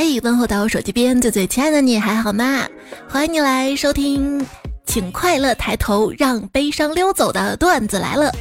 [0.00, 2.64] 嘿，问候到我手机边最最亲爱的你，还好吗？
[3.08, 4.46] 欢迎你来收听，
[4.86, 8.32] 请快乐抬头，让悲伤溜走的段子来了。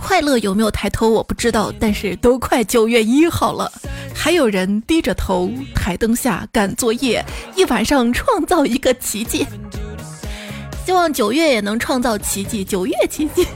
[0.00, 3.70] 快乐有没有抬头我不知道，但是都快九月一号了，
[4.12, 9.46] 还有人低着头台灯下赶作业，一晚上创造一个奇迹。
[10.84, 13.46] 希望九月也能创造奇迹，九月奇迹。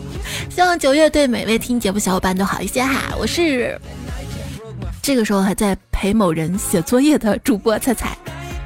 [0.48, 3.14] 希望九月对每位听节目小伙伴都好一些哈。
[3.18, 3.78] 我是
[5.04, 8.16] 这个时候还在陪某人写作业的主播菜菜。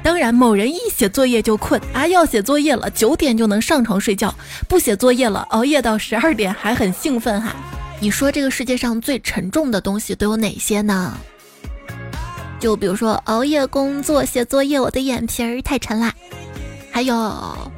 [0.01, 4.29] 当然，某人一写作业就困啊，要写作业了，九点就能上床睡觉；
[4.65, 7.53] 不写作业了，熬夜到十二点还很兴奋哈。
[7.99, 11.17] 你说这个世界上最沉重的东西都有哪些呢？
[12.57, 16.13] 就比如说熬夜工作、写作业，我的眼皮儿太沉啦。
[16.89, 17.69] 还有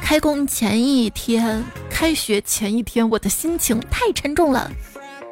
[0.00, 1.60] 开工前一天、
[1.90, 4.70] 开学前一天，我的心情太沉重了。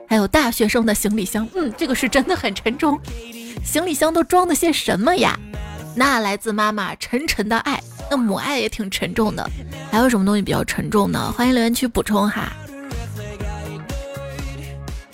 [0.08, 2.98] 还有大学生的行李箱，嗯，这个是真的很沉重。
[3.62, 5.38] 行李箱都装的些什么呀？
[5.94, 7.78] 那来自妈妈沉沉的爱，
[8.10, 9.48] 那母爱也挺沉重的。
[9.90, 11.30] 还有什么东西比较沉重呢？
[11.36, 12.52] 欢迎留言区补充哈。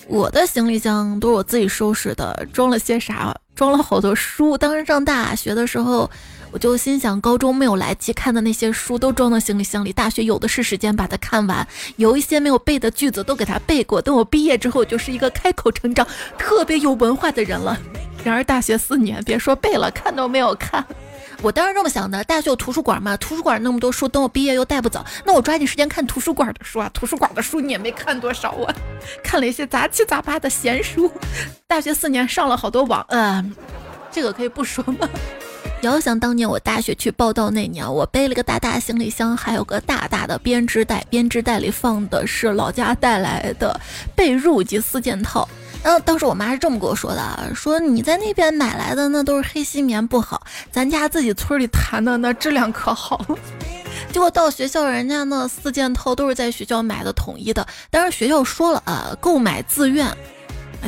[0.07, 3.35] 我的行李箱都是我自己收拾的，装了些啥？
[3.55, 4.57] 装了好多书。
[4.57, 6.09] 当时上大学的时候，
[6.55, 11.67] 我就心想，高中没有来及看的那些书都装到行李箱里，大学有的是时间把它看完。
[11.97, 14.01] 有一些没有背的句子都给它背过。
[14.01, 17.77] 等我毕业之后，就是一个开口成章、特别有文化的人了。
[18.23, 20.81] 然而大学四年，别说背了，看都没有看。
[21.41, 26.89] 我当时这么想的，大学有图书馆嘛，图书馆那么多书，等我毕业又带不走，那我抓紧时间看图书馆的书啊。
[26.93, 28.17] 图书馆的书你也没看。
[28.17, 28.73] 多少啊，
[29.21, 31.11] 看了一些杂七杂八的闲书。
[31.67, 33.53] 大学四年上了好多网，嗯，
[34.09, 35.09] 这个可以不说吗？
[35.85, 43.79] 遥想当年我大学去报道那年，我背了个大大行李箱，还有个大大的编织袋，编织袋里放的是老家带来的
[44.15, 45.47] 被褥及四件套。
[45.83, 50.41] 然后当时我妈是这么跟我说的，说你在那边买来的那都是黑心棉不好，
[50.71, 53.37] 咱家自己村里弹的那质量可好了。
[54.11, 60.07] 结果到学校，人家那四件套都是在学校买的统一的，但是学校说了啊，购买自愿，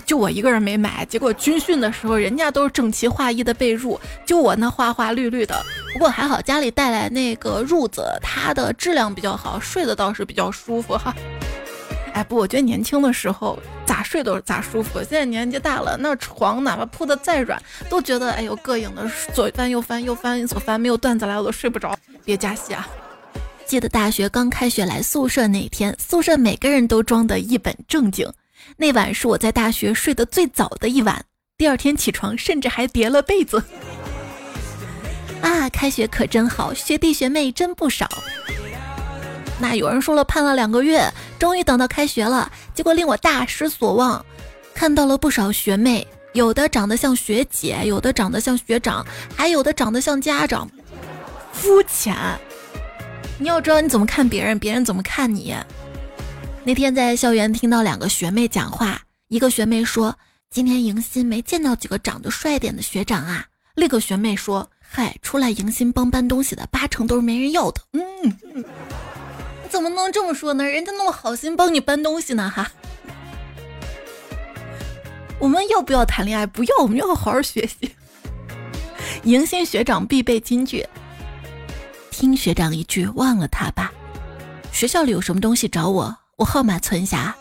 [0.06, 1.06] 就我一个人没买。
[1.06, 5.56] 结果军训的时候，人家都是整齐划一的被褥，就我那花花绿绿的。
[5.94, 11.16] 不过还好家里带来那个褥子，它的质量比较好，睡的倒是比较舒服哈。
[12.13, 15.00] 哎不，我觉得年轻的时候咋睡都是咋舒服。
[15.00, 21.96] 现在年纪大了，那床哪怕铺的再软，都觉得哎呦膈应的，左翻右翻，右翻左翻，没有段子来我都睡不着。
[22.25, 22.88] 别加戏啊！
[23.68, 28.28] 记得大学刚开学来宿舍那天，宿舍每个人都装得一本正经。
[28.75, 31.23] 那晚是我在大学睡得最早的一晚，
[31.57, 33.63] 第二天起床甚至还叠了被子。
[35.41, 38.09] 啊，开学可真好，学弟学妹真不少。
[39.59, 44.23] 那有人说了，盼了两个月，终于等到开学了，结果令我大失所望，
[44.73, 50.69] 看到了不少学妹，有的长得像学姐，有的长得像学长，还有的长得像家长，
[51.53, 52.16] 肤浅。
[53.39, 55.56] 你要知道你怎么看别人，别人怎么看你。
[56.67, 60.13] 那天在校园听到两个学妹讲话，一个学妹说
[60.51, 63.45] ：“今天迎新没见到几个长得帅点的学长啊。”
[63.75, 68.66] 另个学妹说：“嗨，出来迎新帮搬东西的，八成都是没人要的。”嗯。
[69.69, 70.66] 怎么能这么说呢？
[70.66, 72.69] 人家那么好心帮你搬东西呢，哈！
[75.39, 76.45] 我们要不要谈恋爱？
[76.45, 77.95] 不要，我们要好好学习。
[79.23, 80.85] 迎新学长必备金句：
[82.11, 83.89] 听学长一句，忘了他吧。
[84.73, 87.36] 学校里有什么东西找我，我号码存下。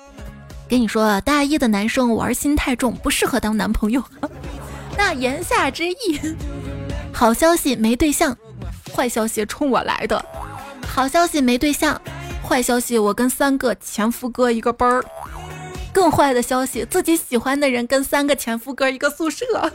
[0.67, 4.03] 跟你说，大一的男生玩心太重，不适合当男朋友。
[4.97, 6.19] 那言下之意，
[7.13, 8.35] 好消息没对象，
[8.95, 10.25] 坏消息冲我来的。
[10.89, 12.01] 好消息没对象。
[12.43, 15.05] 坏消息，我跟三个前夫哥一个班儿。
[15.93, 19.71] 更坏的消息，自己喜欢的人跟三个前夫哥一个宿舍。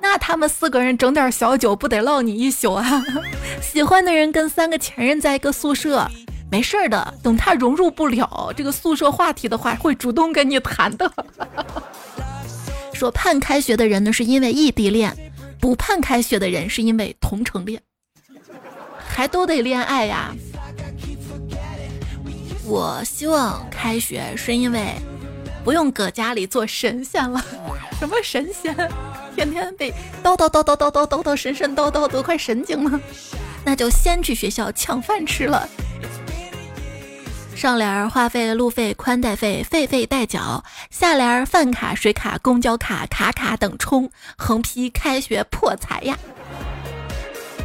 [0.00, 3.00] 那他们四个人整点小酒，不得唠你一宿啊？
[3.62, 6.10] 喜欢的人跟三个前任在一个宿舍，
[6.50, 7.14] 没事儿的。
[7.22, 11.10] 等他融入不了这个宿舍话题的话，会主动跟你谈的。
[12.92, 15.12] 说盼开学的人呢，是因为异地恋；
[15.60, 17.80] 不盼开学的人是因为同城恋，
[19.08, 20.34] 还都得恋爱呀。
[22.64, 24.94] 我希望开学是因为
[25.64, 27.42] 不用搁家里做神仙了。
[27.98, 28.74] 什么神仙？
[29.34, 29.92] 天天被
[30.22, 33.00] 叨叨叨叨叨叨叨叨神神叨叨，都快神经了。
[33.64, 35.68] 那就先去学校抢饭吃了。
[37.58, 40.62] 上联儿话费、路费、宽带费，费费代缴；
[40.92, 44.08] 下联儿饭卡、水卡、公交卡，卡卡等充。
[44.36, 46.16] 横批：开学破财呀！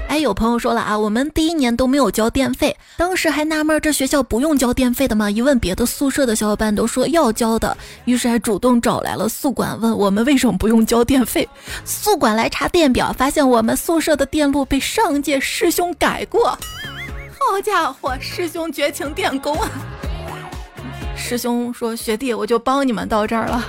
[0.10, 5.30] 哎，有朋友说了啊，我们第一年都没有交电费，当时还纳闷这学校不用交电费的吗？
[5.30, 11.48] 一问别的宿舍的小伙伴都说要交的，于是还主动找来了宿管问我们为什么不用交电费。
[11.86, 16.58] 宿管来查电表，发现我们宿舍的电路被上届师兄改过。
[17.50, 19.70] 好家伙，师兄绝情电工啊！
[21.16, 23.64] 师兄说学弟，我就帮你们到这儿了。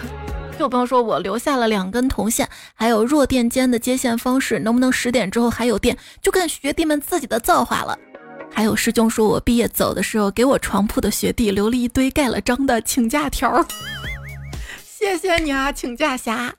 [0.59, 7.99] 有朋友说我留下了两根铜线，还有弱电间的接线方式，能不能十点之后还有电，就看学弟们自己的造化了。
[8.51, 13.67] 还有师兄说我毕业走的时候，给我床铺的学弟留了一堆盖了章的请假条。
[14.83, 16.55] 谢谢你啊，请假侠！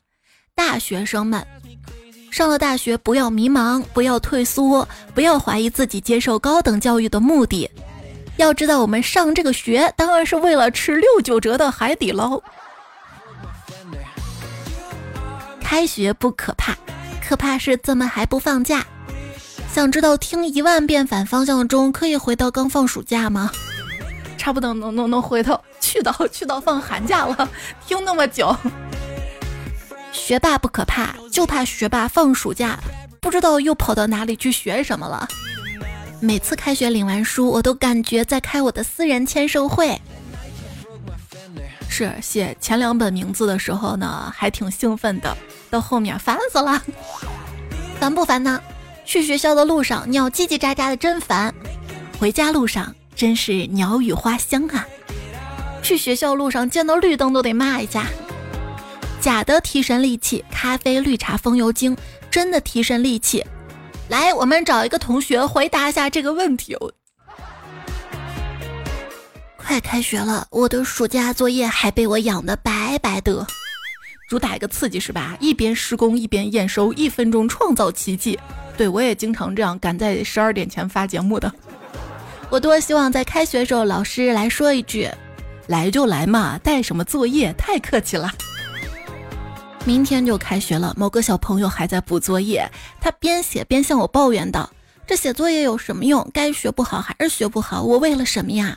[0.54, 1.46] 大学生们，
[2.36, 7.72] 上了大学不要迷茫，不要退缩，不要怀疑自己接受高等教育的目的。
[8.36, 12.42] 要知道，我们上这个学当然是为了吃六九折的海底捞。
[15.62, 16.76] 开学不可怕，
[17.26, 18.86] 可怕是怎么还不放假？
[19.74, 23.50] 想知道听一万遍反方向钟可以回到刚放暑假吗？
[24.38, 27.50] 差不多能能能回头去到去到放寒假了，
[27.88, 28.54] 听那么久。
[30.16, 32.80] 学霸不可怕，就怕学霸放暑假
[33.20, 35.28] 不知道又跑到哪里去学什么了。
[36.22, 40.02] 每次开学领完书，我都感觉在开我的私人签售会。
[41.90, 45.38] 是写前两本名字的时候呢，还挺兴奋的。
[45.70, 46.82] 到后面烦死了，
[48.00, 48.60] 烦不烦呢？
[49.06, 51.54] 去学校的路上鸟叽叽喳喳的真烦，
[52.18, 54.88] 回家路上真是鸟语花香啊。
[55.84, 58.08] 去学校路上见到绿灯都得骂一下。
[59.26, 61.96] 假的提神利器，咖啡、绿茶、风油精；
[62.30, 63.44] 真的提神利器，
[64.08, 66.78] 来，我们找一个同学回答一下这个问题。
[69.58, 73.48] 快开学了，我的暑假作业还被我养的白白的。
[74.30, 75.36] 主打一个刺激是吧？
[75.40, 78.38] 一边施工一边验收，一分钟创造奇迹。
[78.78, 81.52] 对我也经常这样，赶在十二点前发节目的。
[82.52, 85.10] 我多希望在开学时候老师来说一句
[85.66, 87.52] ：“来就来嘛，带什么作业？
[87.54, 88.32] 太客气了。”
[89.86, 92.68] 明天就开学了，某个小朋友还在补作业，
[93.00, 94.68] 他边写边向我抱怨道
[95.06, 96.28] ：“这写作业有什么用？
[96.34, 97.84] 该学不好还是学不好？
[97.84, 98.76] 我为了什么呀？”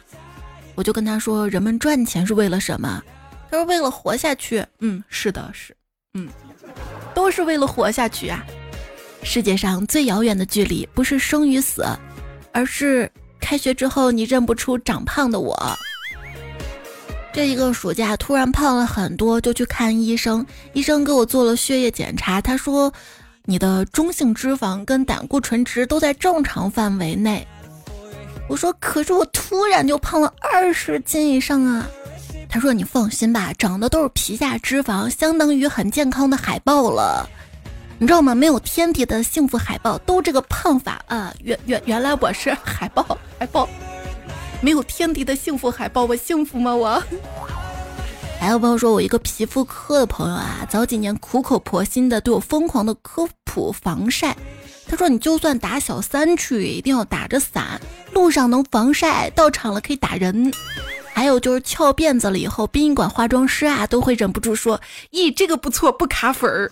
[0.76, 3.02] 我就跟他说：“人们赚钱是为了什么？”
[3.50, 5.74] 他说：“为了活下去。”嗯，是的，是，
[6.12, 6.28] 嗯，
[7.14, 8.44] 都是为了活下去啊。
[9.22, 11.86] 世界上最遥远的距离，不是生与死，
[12.52, 13.10] 而是
[13.40, 15.58] 开学之后你认不出长胖的我。
[17.32, 20.44] 这一个暑假突然胖了很多，就去看医生。
[20.72, 22.92] 医生给我做了血液检查，他说
[23.44, 27.46] 你的中性脂肪跟胆固醇值都在正常范围内。
[28.48, 31.86] 我说：“可是我突然就胖了二十斤以上啊。”
[32.48, 37.28] 他说：“你放心吧，长的都是皮下脂肪，相当于很健康的海豹了。
[37.98, 38.34] 你知道吗？
[38.34, 41.34] 没有天敌的幸福海豹都这个胖法啊！
[41.42, 43.68] 原原原来我是海豹，海豹，
[44.60, 46.74] 没有天敌的幸福海豹，我幸福吗？
[46.74, 47.02] 我。
[48.40, 54.36] 还有朋友说我一个皮肤科的朋友啊，早几年苦口婆心的对我疯狂的科普防晒。
[54.86, 57.80] 他说你就算打小三去，一定要打着伞，
[58.12, 60.52] 路上能防晒，到场了可以打人。”
[61.12, 66.70] 还有就是翘辫子了以后，殡仪馆化妆师啊都会忍不住说：“咦，这个不错，不卡粉儿。”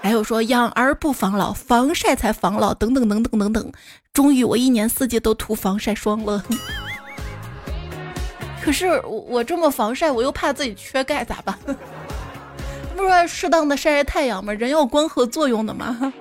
[0.00, 3.72] 还有说养儿不防老，防晒才防老，等等等等等等。
[4.12, 6.44] 终于我一年四季都涂防晒霜了。
[8.62, 11.58] 可是我我这么防晒，我又怕自己缺钙，咋办？
[12.96, 14.52] 不是适当的晒晒太阳吗？
[14.52, 16.12] 人要光合作用的嘛。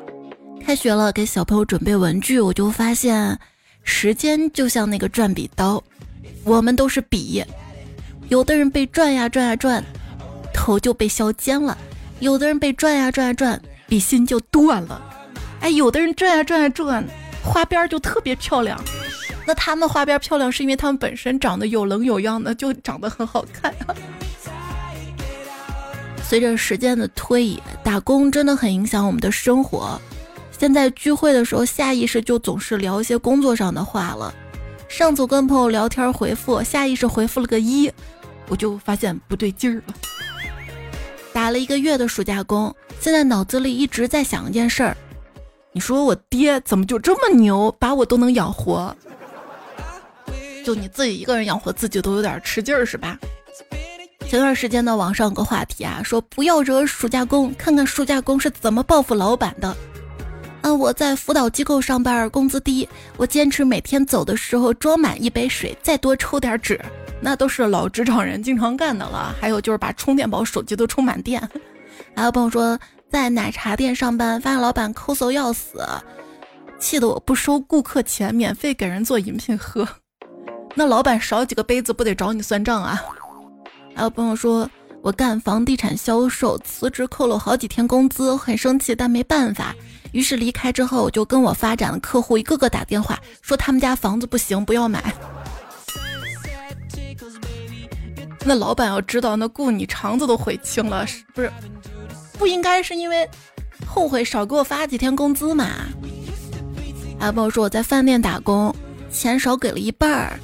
[0.66, 3.38] 开学了，给小朋友准备文具，我就发现
[3.84, 5.82] 时间就像那个转笔刀。
[6.44, 7.44] 我们都是笔，
[8.30, 9.84] 有的人被转呀转呀转，
[10.52, 11.78] 头就被削尖了；
[12.20, 15.00] 有的人被转呀转呀转，笔芯就断了。
[15.60, 17.04] 哎，有的人转呀转呀转，
[17.44, 18.80] 花边就特别漂亮。
[19.46, 23.74] 那他们花边漂亮，是因为他们本身长得有棱有样的，就长得很好看。
[26.24, 30.00] 随着时间的推移，打工真的很影响我们的生活。
[30.58, 34.34] 现在聚会的时候，下意识就总是聊一些工作上的话了。
[34.88, 37.92] 上次跟朋友聊天回复，下意识回复了个一，
[38.48, 39.94] 我就发现不对劲儿了。
[41.34, 44.96] 打了一个月的暑假工，现在脑子里一直在想一件事儿：
[45.74, 48.96] 你说我爹怎么就这么牛，把我都能养活？
[50.64, 53.18] 就你自己一个人养活自己都有点吃劲儿是吧？
[54.28, 59.76] 前段时间呢，网上有个话题啊，说不要惹暑假工，看看暑假工是怎么报复老板的。
[60.62, 62.88] 啊，我在辅导机构上班，工资低，
[63.18, 66.80] 我坚持每天走的时候装满一杯水，再多抽点纸，
[67.20, 69.36] 那都是老职场人经常干的了。
[69.42, 71.42] 还有就是把充电宝、手机都充满电。
[72.16, 75.84] 还有朋友说在奶茶店上班，发现老板抠搜要死，
[76.80, 79.86] 气得我不收顾客钱，免费给人做饮品喝。
[80.74, 83.04] 那老板少几个杯子不得找你算账啊？
[83.96, 84.70] 还有朋友说
[85.02, 89.76] 我干房地产销售，辞职扣了好几天工资，很生气，但没办法。
[90.12, 95.14] 于是离开之后，我就跟我发展的客户一个个打电话，说他们家房子不行，不要买。
[98.44, 101.52] 那老板要知道，那雇你肠子都悔青了，是不是？
[102.38, 103.30] 不应该是因为
[103.86, 105.68] 后悔少给我发几天工资嘛？
[107.20, 108.74] 还有朋友说我在饭店打工，
[109.12, 110.40] 钱少给了一半儿，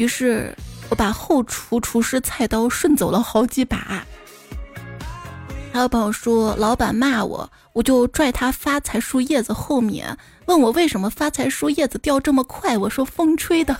[0.00, 0.56] 于是
[0.88, 4.02] 我把后厨厨师菜刀顺走了好几把。
[5.70, 10.16] 还有朋友说，老板骂我，我就拽他发财树叶子后面，
[10.46, 13.76] 问我为什么发财树叶子掉这么快，我说风吹的。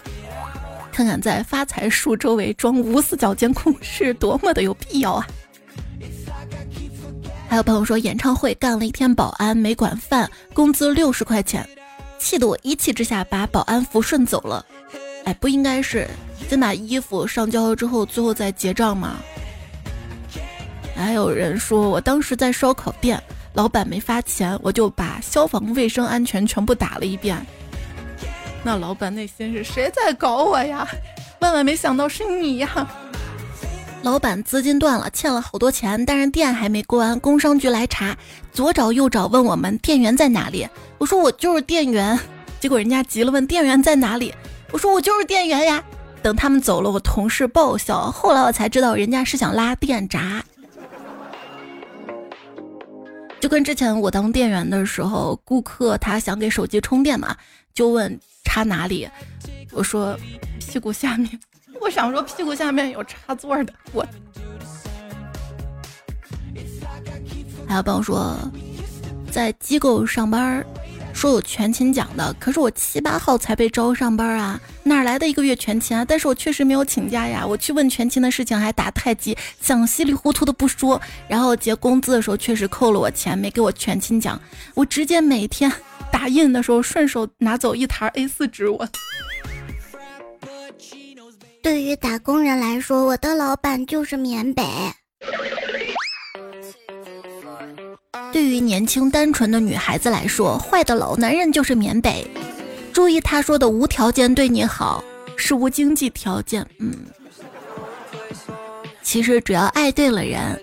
[0.93, 5.27] 看看在发财树周围装无死角监控是多么的有必要啊！
[7.49, 11.67] 还有朋友说演唱会干了一天保安没管饭，工资六十块钱，
[12.19, 14.67] 气得我一气之下把保安服顺走了。
[15.25, 16.09] 哎，不应该是
[16.49, 19.17] 先把衣服上交了之后，最后再结账吗？
[20.97, 23.23] 还有人说我当时在烧烤店，
[23.55, 27.37] 老板没发钱，我就把消防卫生安全全部打了一遍。
[28.62, 30.87] 那老板内心是谁在搞我呀？
[31.41, 32.87] 万万没想到是你呀！
[34.03, 37.19] 老板资金断了，欠了好多钱，但是店还没关。
[37.21, 38.17] 工商局来查，
[38.53, 40.67] 左找右找，问我们店员在哪里。
[40.99, 42.19] 我说我就是店员。
[42.61, 44.35] 结果人家急了，问店员在哪里？
[44.73, 45.83] 我说我就是店员呀。
[46.23, 48.11] 等他们走了，我同事爆笑。
[48.11, 50.45] 后来我才知道，人家是想拉电闸。
[53.41, 57.37] 就跟之前我当店员的时候，顾客他想给手机充电嘛，
[57.73, 58.21] 就问。
[58.43, 59.09] 插哪里？
[59.71, 60.19] 我说
[60.59, 61.39] 屁股下面。
[61.81, 63.73] 我想说屁股下面有插座的。
[63.93, 64.05] 我
[67.69, 68.37] 还有朋友说
[69.31, 70.67] 在机构上班，
[71.21, 76.03] 说有全勤奖的，可是我七八号才被招上班啊，哪来的一个月全勤啊？
[76.03, 77.47] 但是我确实没有请假呀。
[77.47, 80.99] 我去问全勤的事情还打太极，想稀里糊涂的不说，
[81.29, 84.41] 然后结工资的时候确实扣了我钱，没给我全勤奖，
[84.75, 85.71] 我直接每天。
[86.11, 88.89] 打印的时候顺手拿走一沓 A4 纸，我。
[91.62, 94.65] 对于打工人来说，我的老板就是缅北；
[98.33, 102.29] 对于年轻单纯的女孩子来说，坏的老男人就是缅北。
[102.93, 105.03] 注意他说的无条件对你好，
[105.37, 106.67] 是无经济条件。
[106.79, 106.93] 嗯，
[109.03, 110.61] 其实只要爱对了人，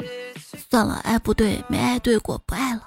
[0.70, 2.82] 算了，爱不对，没爱对过，不爱了。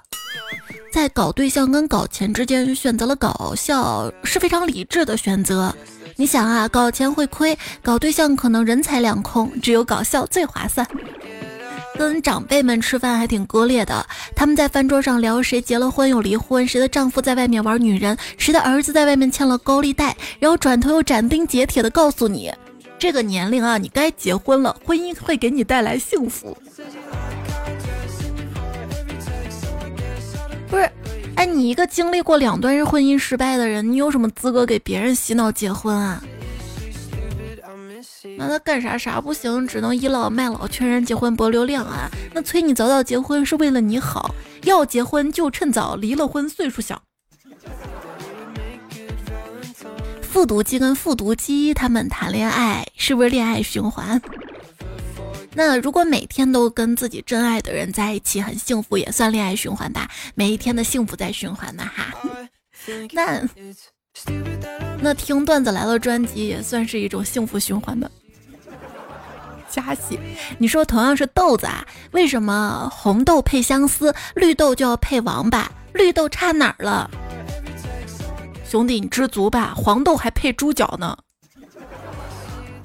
[0.93, 5.75] 在搞对象跟搞钱之间选择了搞笑是非常理智的选择。
[6.17, 10.87] 你想啊，搞钱会亏，搞对象可能人财两空，只有搞笑最划算。
[12.00, 22.50] 跟长辈们吃饭还挺割裂的，他们在饭桌上聊谁结了婚又离婚，谁的丈夫在外面玩女人，谁的儿子在外面欠了高利贷，然后转头又斩钉截铁的告诉你，
[22.99, 26.57] 这个年龄啊，你该结婚了，婚姻会给你带来幸福。
[30.71, 30.90] 不是，
[31.35, 36.25] 哎，你一个经历过两段婚姻失败的人，你有什么资格给别人洗脑结婚啊？
[38.37, 42.11] 那他干啥啥不行，只能倚老卖老劝人结婚博流量啊？
[42.35, 44.35] 那催你早早结婚是为了你好，
[44.65, 47.03] 要结婚就趁早，离了婚岁数小。
[50.23, 54.21] 复读机跟复读机他们谈恋爱，是不是恋爱循环？
[55.55, 60.09] 那如果每天都跟自己真爱的人在一起，很幸福，也算恋爱循环吧？
[60.35, 62.15] 每一天的幸福在循环呢，哈。
[63.12, 63.43] 那
[65.00, 68.11] 那听段子来了专辑也算是一种幸福循环的。
[69.71, 70.19] 加戏，
[70.59, 75.71] 你说同样是豆子啊，为什么红豆配相思，绿豆就要配王八？
[75.93, 77.09] 绿豆差哪儿了？
[78.69, 81.17] 兄弟，你知足吧，黄豆还配猪脚呢。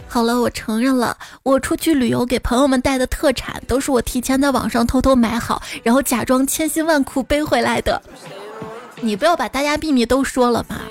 [0.07, 8.01] 好了，我承认了，我出去旅游给朋友们带的特产都是我提前在网上偷偷买好，然后假装千辛万苦背回来的。
[9.05, 10.81] 你不要把大家秘密都说了嘛。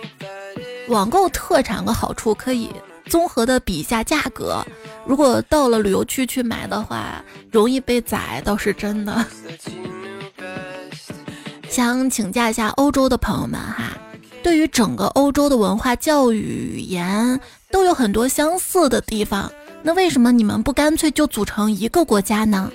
[0.88, 2.71] 网购特产的好处可以
[3.06, 4.64] 综合的比一下价格，
[5.04, 9.26] 如果到了旅游区去买的话，容易被宰倒是真的。
[11.68, 13.97] 想请教一下欧洲的朋友们哈，
[14.42, 17.40] 对于整个欧洲的文化、教育、语言。
[17.71, 19.50] 都有很多相似的地方，
[19.83, 22.71] 那为什么你们不干脆就组成一个国家呢？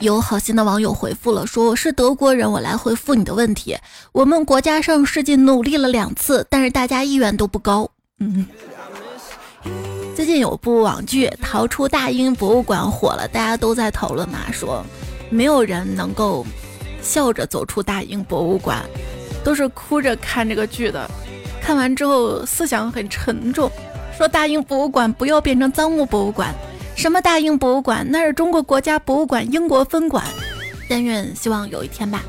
[0.00, 3.76] 有好心的网友回复了，说我是德国人，我来回复你的问题。
[4.12, 7.88] 我们国家上世纪努力了两次，但是大家意愿都不高。
[8.20, 8.46] 嗯，
[10.14, 14.84] 最近有部网剧《逃出大英博物馆》火了，大家都在讨论嘛，说
[15.30, 16.46] 没有人能够
[17.02, 18.84] 笑着走出大英博物馆。
[19.44, 21.10] 都是哭着看这个剧的，
[21.60, 23.70] 看完之后思想很沉重，
[24.16, 26.54] 说大英博物馆不要变成赃物博物馆。
[26.98, 28.04] 什么大英博物馆？
[28.10, 30.24] 那是中国国家博物馆英国分馆。
[30.88, 32.24] 但愿希望有一天吧。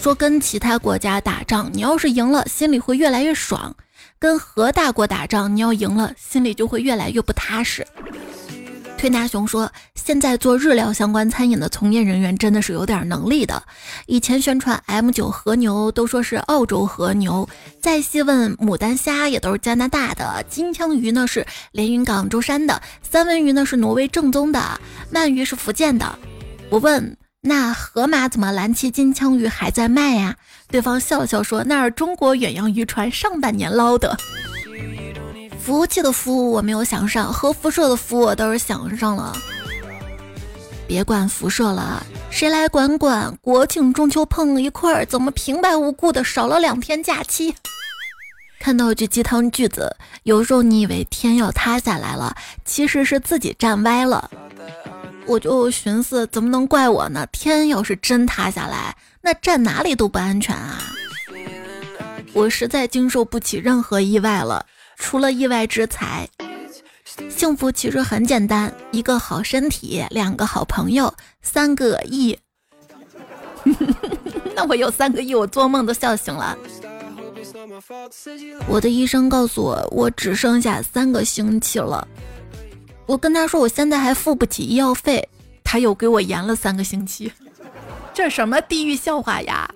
[0.00, 3.70] 说跟其他国家打仗，你要是赢了，心里会越来越爽；
[4.18, 7.86] 跟核大国打仗，你要赢了，心里就会越来越不踏实。
[9.04, 13.62] 推拿熊说：“现在做日料相关餐饮的从业人员真的是有点能力的。
[14.06, 17.46] 以前宣传 M 九和牛都说是澳洲和牛，
[17.82, 24.80] 再细问牡丹虾也都是加拿大的，金枪鱼呢是连云港舟山的，三文鱼呢是挪威正宗的，
[25.12, 26.18] 鳗鱼是福建的。
[26.70, 30.34] 我问那河马怎么蓝鳍金枪鱼还在卖呀？
[30.68, 34.16] 对方笑了笑说：那是中国远洋渔船上半年捞的。”
[35.64, 39.34] 服务器的服务我没有想上，核辐射的服务我倒是想上了。
[40.86, 43.34] 别管辐射了，谁来管管？
[43.40, 47.54] 国庆中秋碰一块儿，怎么平白无故的少了两天假期？
[48.60, 54.30] 看到一句鸡汤句子，有时候你以为天要塌下来了，其实是自己站歪了。
[55.24, 57.26] 我就寻思，怎么能怪我呢？
[57.32, 60.92] 天要是真塌下来，那站哪里都不安全啊！
[62.34, 64.66] 我实在经受不起任何意外了。
[64.96, 66.28] 除了意外之财，
[67.28, 72.38] 幸福其实很简单：一个好身体，两个好朋友，三个亿。
[74.54, 76.56] 那我有三个亿，我做梦都笑醒了。
[78.68, 82.06] 我的医生告诉我，我只剩下三个星期了。
[83.06, 85.28] 我跟他说，我现在还付不起医药费，
[85.62, 87.32] 他又给我延了三个星期。
[88.14, 89.68] 这什么地狱笑话呀？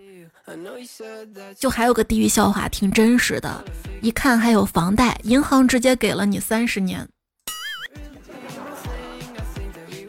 [1.58, 3.64] 就还有个地狱笑话，挺真实的。
[4.00, 7.08] 一看还有房贷，银行直接给了你三十年。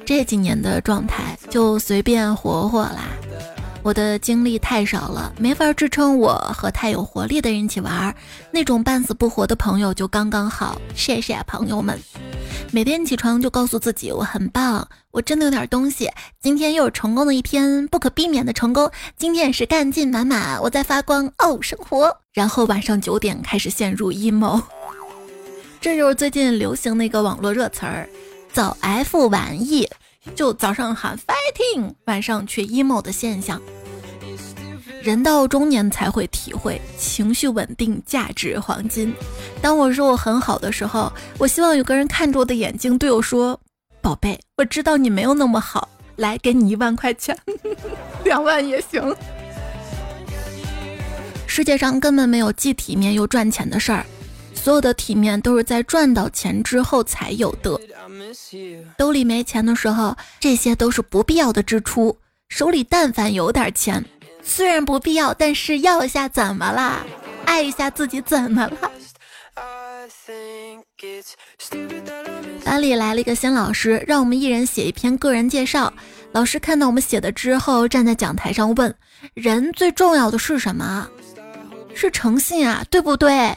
[0.05, 3.05] 这几年的状态就随便活活啦。
[3.81, 8.15] 我的精力太少了，没法支撑我和太有活力的人一起玩儿。
[8.51, 10.79] 那种半死不活的朋友就刚刚好。
[10.93, 11.97] 谢谢朋友们。
[12.71, 16.09] 每天起床就告诉自己我很棒，我真的有点东西。
[16.41, 18.91] 今天又是成功的一天，不可避免的成功。
[19.17, 22.15] 今天也是干劲满满，我在发光哦，生活。
[22.33, 24.61] 然后晚上九点开始陷入 emo，
[25.81, 28.07] 这就是最近流行的一个网络热词儿，
[28.53, 29.89] 早 F 晚 E，
[30.35, 33.59] 就早上喊 fighting，晚上却 emo 的现象。
[35.01, 39.13] 人到中年才会体会情绪稳定价值黄金。
[39.61, 43.57] 当我说我很好的时候，我希望有个人看着我的眼睛对我说
[44.01, 47.37] ：“宝贝，我知道你没有那么好，来给你一万块钱，
[48.25, 49.15] 两万也行。”
[51.47, 54.05] 世界上根本没有既体面又赚钱的事儿，
[54.61, 57.79] 所有的体面都是在赚到钱之后才有的。
[58.97, 62.13] 兜里没钱的时候，这些都是不必要的支出；
[62.49, 64.03] 手里但凡有点钱。
[64.43, 67.05] 虽然不必要，但是要一下怎么啦？
[67.45, 68.91] 爱一下自己怎么了？
[72.65, 75.91] 班里来了一个新老师，让我们一人写一篇个人介绍。
[76.33, 78.93] 老师看到我们写的之后，站在讲台上问
[79.33, 81.07] ：“人最重要的是什么？
[81.95, 83.55] 是诚信啊，对不对？”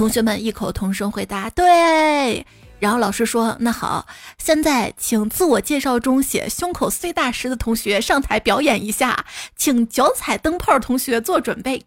[0.00, 2.46] 同学们异口同声回答：“对。”
[2.80, 4.06] 然后老师说：“那好，
[4.38, 11.84] 现在请自我介绍中写胸口碎大石的同学上台表演一下，请脚踩灯泡同学做准备。”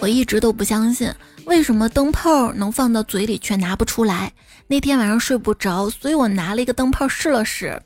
[0.00, 1.14] 我一直都不相信，
[1.44, 4.32] 为什么灯泡能放到嘴里却拿不出来。
[4.66, 7.80] 那天晚上睡不着，所以我拿了一个灯泡试了试。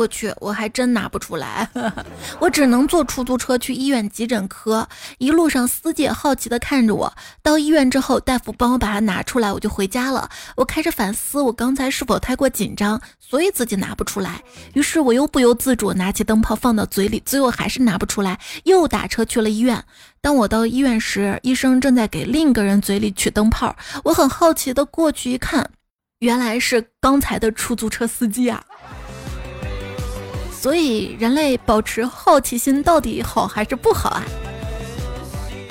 [0.00, 1.68] 我去，我还真拿不出来，
[2.40, 4.88] 我只能坐出租车去医院急诊科。
[5.18, 7.12] 一路上，司机好奇地看着我。
[7.42, 10.30] 到医院之后，大夫帮我把它拿出来，我就回家了。
[10.56, 14.42] 我开始反思，我刚才是否太过紧张，所以自己拿不出来。
[14.72, 19.84] 于是我又不由自主拿起灯泡放到嘴里，最后还是拿不出来，又打车去了医院。
[20.22, 23.76] 当我到医院时，医生正在给另一个人嘴里取灯泡。
[24.04, 25.70] 我很好奇地过去一看，
[26.20, 28.62] 原来是刚才的出租车司机啊。
[30.60, 34.22] 所以，人类保持好奇心到底好还是不好啊？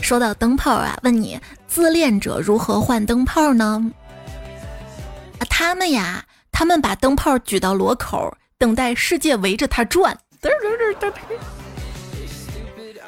[0.01, 3.91] 说到灯泡啊，问你自恋者如何换灯泡呢？
[5.37, 10.17] 啊，他们呀，他们把灯泡举到螺口，等待世界围着它转。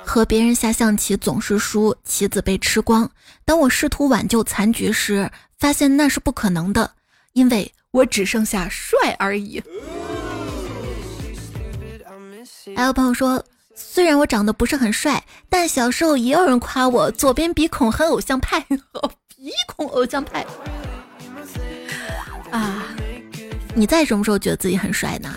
[0.06, 3.10] 和别人下象棋总是输，棋子被吃光。
[3.44, 6.92] 当我试图挽救残局时，发现那是不可能的，
[7.34, 9.64] 因为我只剩下帅而已。
[12.76, 13.44] 还有朋友说，
[13.76, 18.60] 虽然我长得不是很帅，但小时候也有人夸我左边鼻孔很偶像派，
[19.36, 20.46] 鼻孔偶像派
[22.52, 22.96] 啊！
[23.74, 25.34] 你在什么时候觉得自己很帅呢？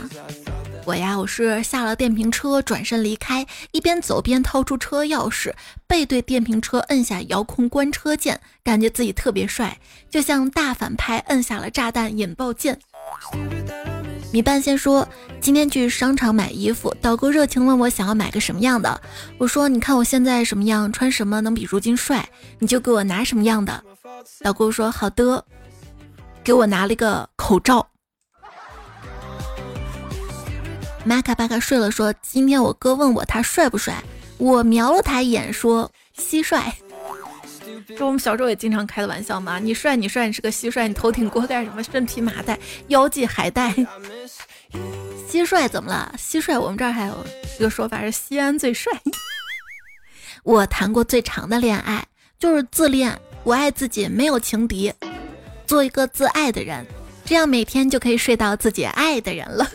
[0.85, 5.51] 我呀，我是下了电瓶车，转身离开，一边走边掏出车钥匙，
[5.87, 9.79] 背对电瓶车摁下遥控关车键，感觉自己特别帅，
[10.11, 12.79] 就像大反派摁下了炸弹引爆键。
[14.35, 15.09] 米半仙说
[15.41, 19.01] 今天去商场买衣服，导购热情问我想要买个什么样的，
[19.39, 23.85] 我说你看我现在什么样，穿什么能比如今帅，你就给我拿什么样的。
[24.41, 25.45] 导购说好的，
[26.43, 27.87] 给我拿了一个口罩。
[31.05, 34.03] 玛卡巴卡睡了，说今天我哥问我他帅不帅，
[34.39, 36.61] 我瞄了他一眼说蟋蟀。
[37.89, 43.75] 这我们小时候也经常开的玩笑嘛，你帅你帅，你是个蟋蟀，你头顶锅盖什么身披麻袋，腰系海带。
[45.29, 46.15] 蟋蟀怎么了？
[46.17, 47.27] 蟋蟀我们这儿还有
[47.59, 48.93] 一个说法是西安最帅。
[50.43, 52.05] 我谈过最长的恋爱
[52.39, 54.93] 就是自恋，我爱自己，没有情敌，
[55.67, 56.87] 做一个自爱的人，
[57.25, 59.69] 这样每天就可以睡到自己爱的人了。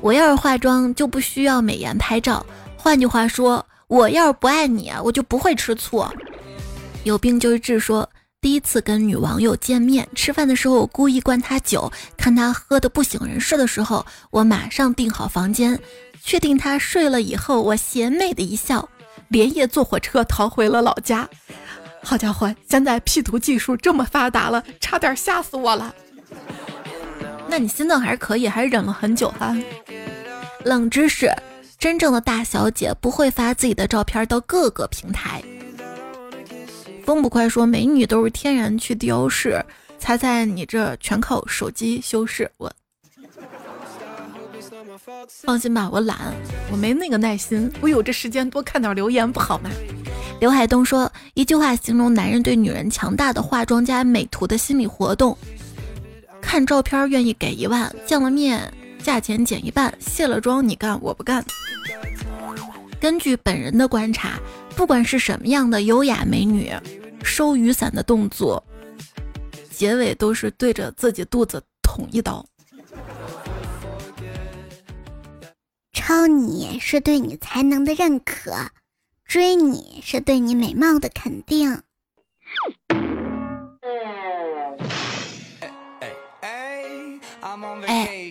[0.00, 2.44] 我要是化妆就不需要美颜拍照。
[2.76, 6.06] 换句话说，我要是不爱你，我就不会吃醋。
[7.06, 15.78] 有病就治说，第一次跟女网友见面，吃饭的时候我故意灌她酒，看她喝的不省人事的时候，我马上订好房间，
[16.20, 18.88] 确定她睡了以后，我邪魅的一笑，
[19.28, 21.28] 连夜坐火车逃回了老家。
[22.02, 25.94] 好家伙，现在 P 图技术这么发达了，差点吓死我了。
[27.46, 29.56] 那你心脏还是可以，还是忍了很久哈。
[30.64, 31.32] 冷知识：
[31.78, 35.40] 真正的大小姐不会发自己的照片到各个平台。
[37.06, 39.64] 风不快说美女都是天然去雕饰，
[39.96, 42.50] 猜猜你这全靠手机修饰。
[42.58, 42.68] 我
[45.28, 46.34] 放心吧，我懒，
[46.72, 49.70] 我没那个耐心，我有这时间多看点留言不好吗？
[50.40, 55.38] 刘海东说一句话形容男人对女人强大的化妆加美图的心理活动。
[56.42, 58.60] 看照片愿意给一万，见了面
[59.00, 61.44] 价钱减一半，卸了妆你干我不干。
[62.98, 64.40] 根据本人的观察，
[64.76, 66.70] 不管是什么样的优雅美女，
[67.24, 68.62] 收雨伞的动作，
[69.70, 72.44] 结尾都是对着自己肚子捅一刀。
[75.92, 78.52] 抄你是对你才能的认可，
[79.24, 81.82] 追你是对你美貌的肯定。
[87.86, 88.30] 哎，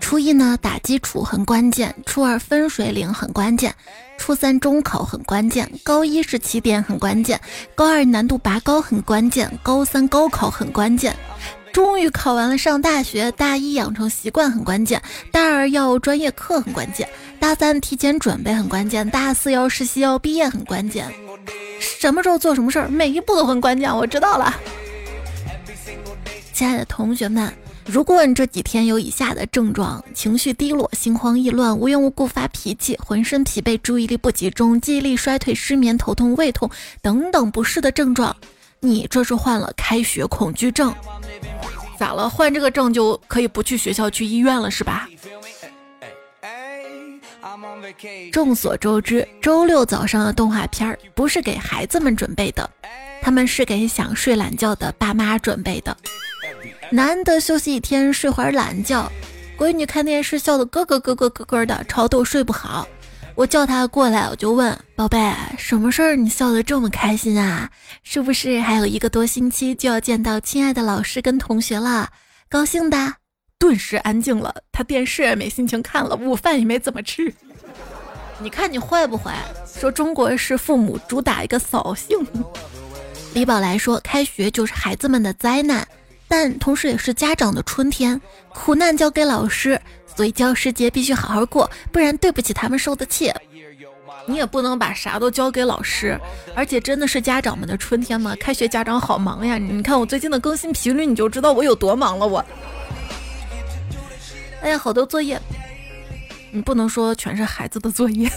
[0.00, 3.74] 初一呢打基础很关键，初二分水岭很关键，
[4.18, 7.40] 初三中考很关键，高一是起点很关键，
[7.74, 11.14] 高二难度拔高很关键，高三高考很关键，
[11.72, 17.08] 终于考完了上大学，大一养成习惯很关键，大二要专业课很关键，
[17.38, 21.06] 大三提前准备很关键，大四要实习要毕业很关键，
[21.78, 24.52] 什么时候做什么事儿，每一步都很关键，我知道了，
[26.52, 27.52] 亲爱的同学们。
[27.90, 36.70] 如果你这几天有以下的症状：情绪低落、心慌意乱、无缘无故发脾气、浑身疲惫、注意力不集中、记忆力衰退、失眠、头痛、胃痛
[37.02, 38.36] 等等不适的症状，
[38.78, 40.94] 你这是患了开学恐惧症。
[41.98, 42.30] 咋了？
[42.30, 45.08] 患这个症就可以不去学校、去医院了是吧？
[48.30, 52.70] 众所周知，周六早上的动画片不是给孩子们准备的，
[53.20, 55.96] 他们是给想睡懒觉的爸妈准备的。
[56.90, 59.10] 难得休息一天，睡会儿懒觉。
[59.56, 62.86] 闺女看电视笑得咯咯咯咯咯咯的，吵得我睡不好。
[63.36, 67.70] 我叫她过来，我就问宝贝，什么事儿你笑得这么开心啊？
[68.02, 72.08] 是不是还有一个多星期就要见到亲爱的老师跟同学了？
[72.48, 73.14] 高兴的？
[73.58, 74.52] 顿时安静了。
[74.72, 77.32] 她电视也没心情看了，午饭也没怎么吃。
[78.40, 79.36] 你看你坏不坏？
[79.78, 82.18] 说中国式父母主打一个扫兴。
[83.32, 85.86] 李宝来说，开学就是孩子们的灾难。
[86.30, 88.18] 但同时也是家长的春天，
[88.50, 93.32] 苦难交给老师，所以教师节必须好好过，不然对不起他们受的气。
[94.26, 96.16] 你也不能把啥都交给老师，
[96.54, 98.36] 而且真的是家长们的春天吗？
[98.38, 99.58] 开学家长好忙呀！
[99.58, 102.24] 你看我最近的更新频率，你就知道我有多忙了。
[102.24, 102.44] 我，
[104.62, 105.40] 哎呀，好多作业，
[106.52, 108.30] 你不能说全是孩子的作业。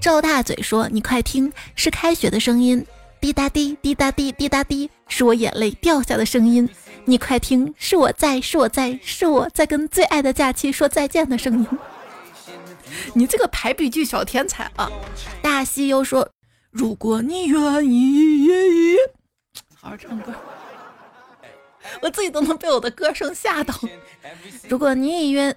[0.00, 2.86] 赵大嘴说：“你快听，是开学的声音。”
[3.18, 6.68] 滴答滴，滴答滴，滴答滴，是我眼泪掉下的声音。
[7.04, 11.68] 你快听，是我在，是我在，是我在跟最爱的假期说再见的声音。
[13.14, 14.90] 你这个排比句小天才啊！
[15.40, 16.28] 大西又说
[16.70, 18.96] ：“如果你愿意，
[19.74, 20.32] 好好唱歌。
[22.02, 23.72] ”我自己都能被我的歌声吓到。
[24.68, 25.56] 如果你愿，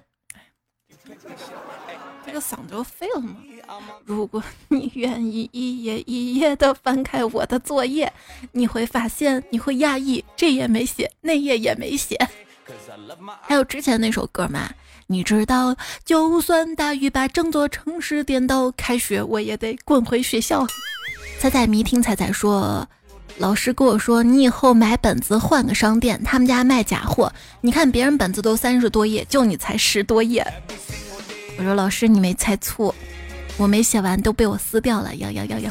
[2.24, 3.36] 这个嗓子要废了吗？
[4.04, 8.12] 如果你愿意一页一页的翻开我的作业，
[8.52, 12.18] 你会发现，你会讶异，这页没写，那页也没写。
[13.42, 14.70] 还有之前那首歌嘛，
[15.06, 20.66] 你知道，就算大雨把整座城市颠倒，开学我也得滚回学校。
[21.38, 22.86] 彩彩迷听彩彩说，
[23.38, 27.32] 老师跟我说，你以后买本子换个商店，他们家卖假货。
[27.60, 30.46] 你看别人本子都三十多页，就你才十多页。
[31.58, 32.94] 我说老师你没猜错，
[33.60, 35.14] 我没写完都被我撕掉了。
[35.16, 35.70] 要要要要！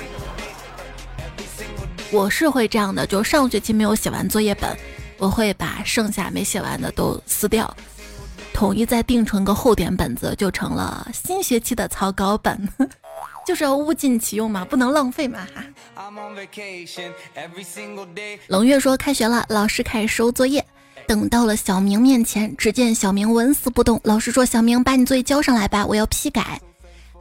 [2.12, 4.78] 我是会这样的，就上学期没有写完作业本。
[5.18, 7.76] 我会把剩下没写完的都撕掉，
[8.54, 12.70] 统一再定成个厚点本子，就成了新学期的草稿本，
[13.46, 15.64] 就是要物尽其用嘛，不能浪费嘛哈。
[18.48, 20.64] 冷月说开学了，老师开始收作业，
[21.08, 24.00] 等到了小明面前，只见小明纹丝不动。
[24.04, 26.62] 老师说：“小明，把你作业交上来吧，我要批改。”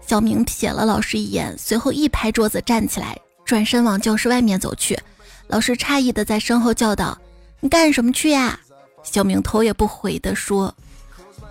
[0.08, 4.98] 小明瞥了老师一眼，随后一拍桌子站起来，转身往教室外面走去。
[5.48, 7.18] 老师诧异的在身后叫道。
[7.60, 8.58] 你干什么去呀？
[9.02, 10.74] 小明头也不回的说：“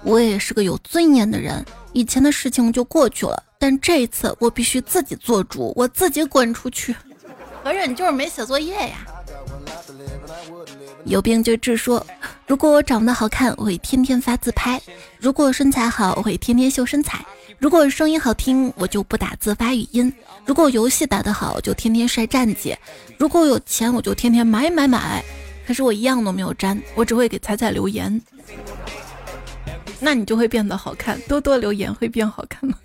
[0.02, 6.96] 我也是个有尊严的人，以前的事情就过去了，但这一次我必须自己做主，我自己滚出去。”
[7.64, 9.06] 合着你就是没写作业呀？
[11.06, 12.04] 有病就治说
[12.48, 14.80] ：“如果我长得好看，我会天天发自拍；
[15.20, 17.20] 如果身材好，我会天天秀身材；
[17.60, 20.12] 如果声音好听，我就不打字发语音；
[20.46, 22.76] 如果游戏打得好，就天天晒战绩；
[23.18, 25.24] 如果有钱，我就天天买买买。”
[25.66, 28.22] 可是我一样都没有沾，我只会给彩彩留言，
[30.00, 31.20] 那你就会变得好看。
[31.22, 32.78] 多多留言会变好看吗？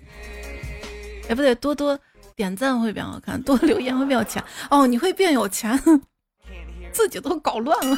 [1.29, 1.97] 哎，不对，多多
[2.35, 4.43] 点赞会变好看，多留言会变有钱。
[4.69, 5.79] 哦，你会变有钱，
[6.91, 7.97] 自己都搞乱了。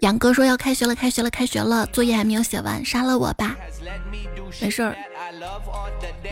[0.00, 3.56] 杨哥说要开学了，开学了，开学了，作业还没有写完，杀了我吧。
[4.60, 4.96] 没事儿，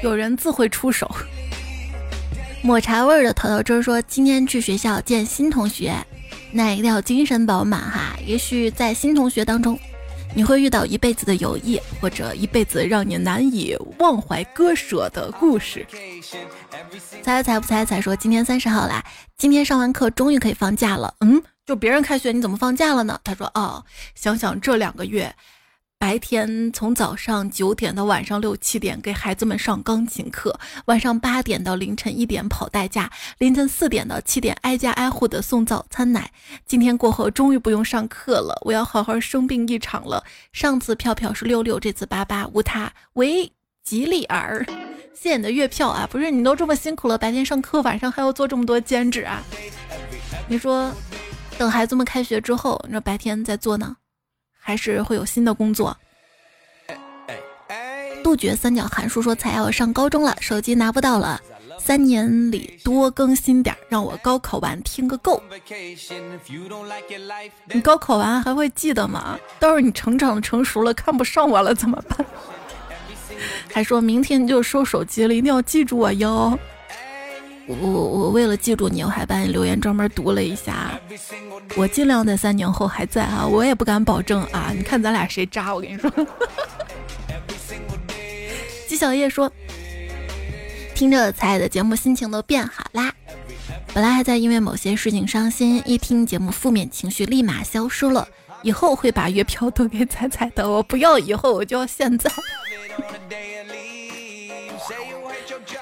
[0.03, 1.11] 有人自会出手。
[2.63, 5.95] 抹茶味的头头汁说：“今天去学校见新同学，
[6.53, 8.17] 那一定要精神饱满哈。
[8.25, 9.77] 也许在新同学当中，
[10.35, 15.87] 你会遇到一辈子的友谊，或者一辈子让你难以忘怀割舍的故事。”
[17.23, 19.05] 猜猜不猜猜说：“今天三十号啦，
[19.37, 23.21] 今天上完课终于可以放假了。”嗯，就别人开学你怎么放假了呢？
[23.23, 25.35] 他说：“哦，想想这两个月。”
[26.03, 36.33] 白天从早上九点到晚上六七点给孩子们上钢琴课，晚上八点到凌晨一点跑代驾，凌晨四点到七点挨家挨户的送早餐奶。
[36.67, 40.25] 今天过后终于不用上课了，我要好好生病一场了。
[40.53, 42.93] 上次票票是六六，这次八八无他。
[43.13, 43.53] 喂，
[43.85, 44.67] 吉利儿，
[45.15, 46.05] 谢谢你的月票啊！
[46.11, 49.41] 不是你都这么辛苦了，白天上课，晚上还要做这么多兼职啊？
[50.49, 50.93] 你说，
[51.57, 53.99] 等孩子们开学之后，你说白天再做呢？
[54.63, 55.95] 还是会有新的工作。
[58.23, 61.41] 杜绝三角函数说：“才要上高中了，手机拿不到了，
[61.79, 65.43] 三年里多更新点，让我高考完听个够。”
[67.73, 69.37] 你高考完还会记得吗？
[69.59, 72.25] 到时候你成长成熟了，看不上我了怎么办？
[73.75, 76.57] 还说明天就收手机了，一定要记住我哟。
[77.67, 80.99] 我我为了记住你，我还把你留言专门读了一下。
[81.77, 84.73] 我尽量在三年后还在啊，我也不敢保证啊。
[84.77, 85.75] 你看咱俩谁渣？
[85.75, 86.11] 我跟你说。
[88.89, 89.51] 纪小叶说，
[90.95, 93.13] 听着彩的节目，心情都变好啦。
[93.95, 98.29] 本来还在因为某些事情伤心，一听节目，负面情绪立马消失了。
[98.63, 102.31] 以后会把月票都给彩彩的，我不要以后，我就要现在。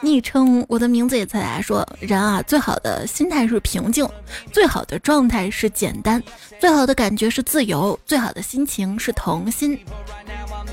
[0.00, 4.08] 昵称我的名字也在来说，人啊，最好的心态是平静，
[4.52, 6.22] 最好的状态是简单，
[6.58, 9.78] 最好的感觉是自由，最好的心情是童心。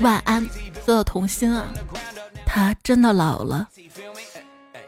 [0.00, 0.42] 晚安，
[0.84, 1.66] 说到童心啊，
[2.46, 3.68] 他真的老了。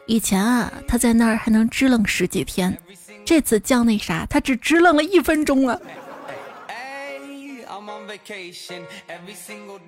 [0.07, 2.75] 以前啊，他在那儿还能支棱十几天，
[3.23, 5.77] 这次降那啥，他只支棱了一分钟啊。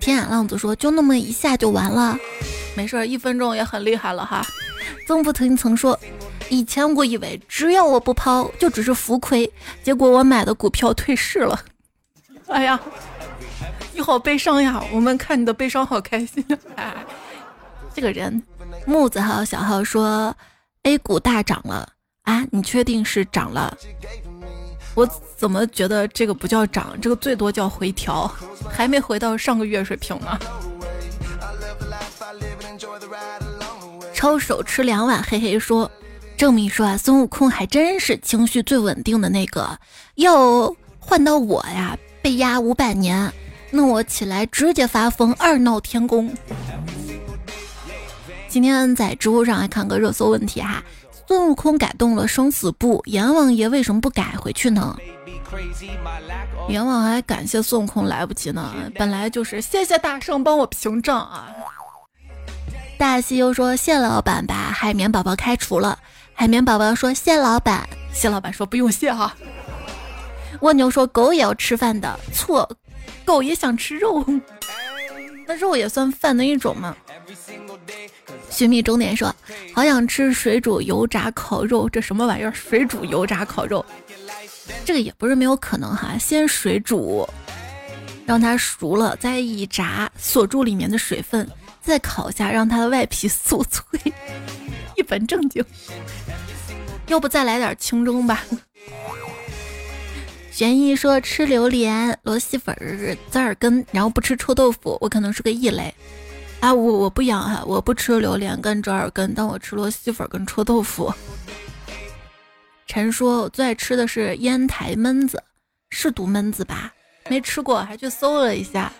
[0.00, 2.16] 天眼浪子说：“就那么一下就完了，
[2.76, 4.44] 没事，一分钟也很厉害了哈。”
[5.06, 5.98] 曾福腾曾说
[6.48, 9.50] ：“以前我以为只要我不抛，就只是浮亏，
[9.82, 11.58] 结果我买的股票退市了。”
[12.48, 12.78] 哎呀，
[13.92, 14.82] 你好悲伤呀！
[14.92, 16.44] 我们看你的悲伤好开心。
[16.76, 16.94] 哎，
[17.94, 18.42] 这个人，
[18.86, 20.34] 木子号小号说
[20.82, 21.88] ：“A 股大涨了
[22.22, 22.44] 啊？
[22.50, 23.76] 你确定是涨了？”
[24.94, 28.30] 我怎么觉得这个不叫涨，这个最多叫回调，
[28.70, 30.38] 还没回到上个月水平呢。
[34.12, 35.90] 抄手吃两碗，嘿嘿说，
[36.36, 39.78] 证明说啊，孙悟空还真是情绪最稳定的那个。
[40.14, 43.32] 要换到我呀，被压五百年，
[43.70, 46.32] 那我起来直接发疯，二闹天宫。
[48.48, 50.82] 今天在知乎上还看个热搜问题哈。
[51.26, 54.96] 孙悟空改动了生死簿，阎王爷为什么不改回去呢？
[56.68, 61.48] 阎王还感谢孙悟空来不及呢，本来就是谢谢大圣帮我屏障啊。
[62.98, 65.98] 大西又说谢老板把海绵宝宝开除了，
[66.34, 69.34] 海绵宝宝说谢老板，谢老板说不用谢哈。
[70.60, 72.68] 蜗牛说狗也要吃饭的，错，
[73.24, 74.24] 狗也想吃肉，
[75.46, 76.96] 那肉也算饭的一种吗？
[78.50, 79.34] 寻觅终点说
[79.72, 82.52] 好想吃水煮油炸烤肉，这什么玩意儿？
[82.52, 83.84] 水煮油炸烤肉，
[84.84, 87.28] 这个也不是没有可能哈，先水煮，
[88.24, 91.48] 让它熟了，再一炸，锁住里面的水分。
[91.82, 94.00] 再烤一下，让它的外皮酥脆，
[94.96, 95.62] 一本正经。
[97.08, 98.42] 要不再来点清蒸吧？
[100.54, 102.72] 玄一说吃榴莲、螺蛳粉、
[103.28, 105.92] 折耳根，然后不吃臭豆腐，我可能是个异类
[106.60, 106.72] 啊！
[106.72, 111.12] 我我不养哈，我不吃榴莲跟折耳根，但我吃螺蛳粉跟臭豆腐。
[112.86, 115.42] 陈说我最爱吃的是烟台焖子，
[115.90, 116.94] 是读焖子吧？
[117.28, 118.92] 没吃过，还去搜了一下，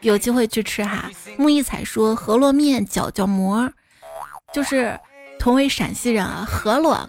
[0.00, 1.10] 有机会去吃哈。
[1.36, 3.68] 木一彩说饸饹面角角馍，
[4.52, 4.96] 就是
[5.44, 7.06] 同为陕西人啊，饸饹，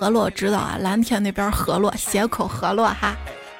[0.00, 3.14] 饸饹知道啊，蓝田那边饸饹，斜口饸饹哈。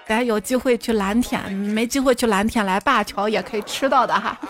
[0.07, 4.41] 大家有机会去蓝田，没机会去蓝田来灞桥也可以吃到的哈。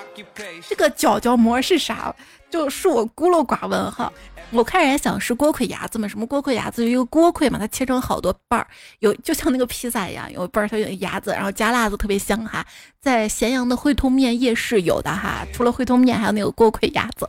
[0.68, 2.14] 这个角角馍是啥？
[2.48, 4.12] 就是我孤陋寡闻哈。
[4.52, 8.66] 我开始还想是锅盔牙子嘛，什么锅盔牙子就一个锅盔嘛，它切成好多瓣儿，
[9.00, 12.64] 有就像那个披萨一样，有一半儿它有牙子，然后加辣子特别香哈。
[13.00, 17.28] 在咸阳的汇通面夜市有的哈，除了汇通面，还有那个锅盔牙子。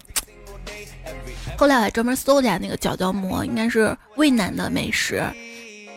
[1.58, 5.24] 后来我还专门搜了下那个角角馍，应该是渭南的美食。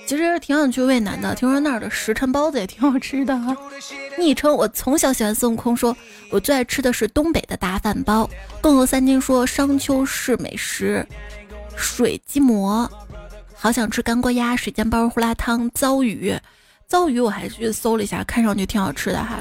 [0.07, 3.39] 其实挺想去渭南的，听说那儿的时辰包子也挺好吃的。
[4.17, 5.95] 昵称我从小喜欢孙悟空，说
[6.31, 8.29] 我最爱吃的是东北的大饭包。
[8.63, 11.07] 更有三金说商丘市美食
[11.77, 12.91] 水鸡馍，
[13.55, 16.35] 好想吃干锅鸭、水煎包、胡辣汤、糟鱼。
[16.87, 19.41] 糟鱼我还去搜了一下，看上去挺好吃的哈。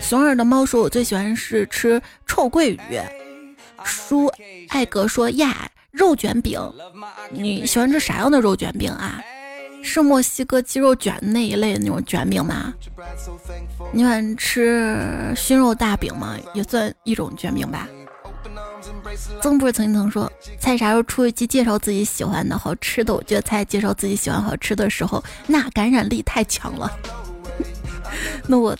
[0.00, 2.98] 熊二的猫说，我最喜欢是吃臭鳜鱼。
[3.86, 4.30] 舒
[4.68, 5.70] 艾格说呀。
[5.92, 6.60] 肉卷饼，
[7.30, 9.18] 你喜欢吃啥样的肉卷饼啊？
[9.82, 12.74] 是墨西哥鸡肉卷那一类的那种卷饼吗？
[13.92, 16.36] 你喜欢吃熏肉大饼吗？
[16.52, 17.88] 也算一种卷饼吧。
[19.40, 23.14] 曾不是曾经曾说，菜啥时候出一期介绍自己喜欢的好吃的？
[23.14, 26.94] 我觉得菜介绍自己喜欢好吃的时候，那感染力太强了。
[28.46, 28.76] 那我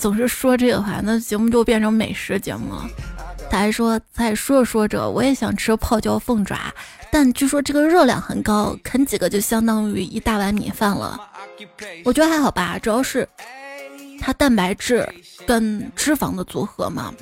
[0.00, 2.88] 总是说这个话，那节目就变成美食节目了。
[3.50, 6.72] 他还说，在说着说着，我也想吃泡椒凤爪，
[7.12, 11.20] 但据说这个热量很高，啃几个就相当于一大碗米饭了。
[12.02, 13.28] 我觉得还好吧，主要是
[14.18, 15.06] 它蛋白质
[15.46, 17.12] 跟脂肪的组合嘛。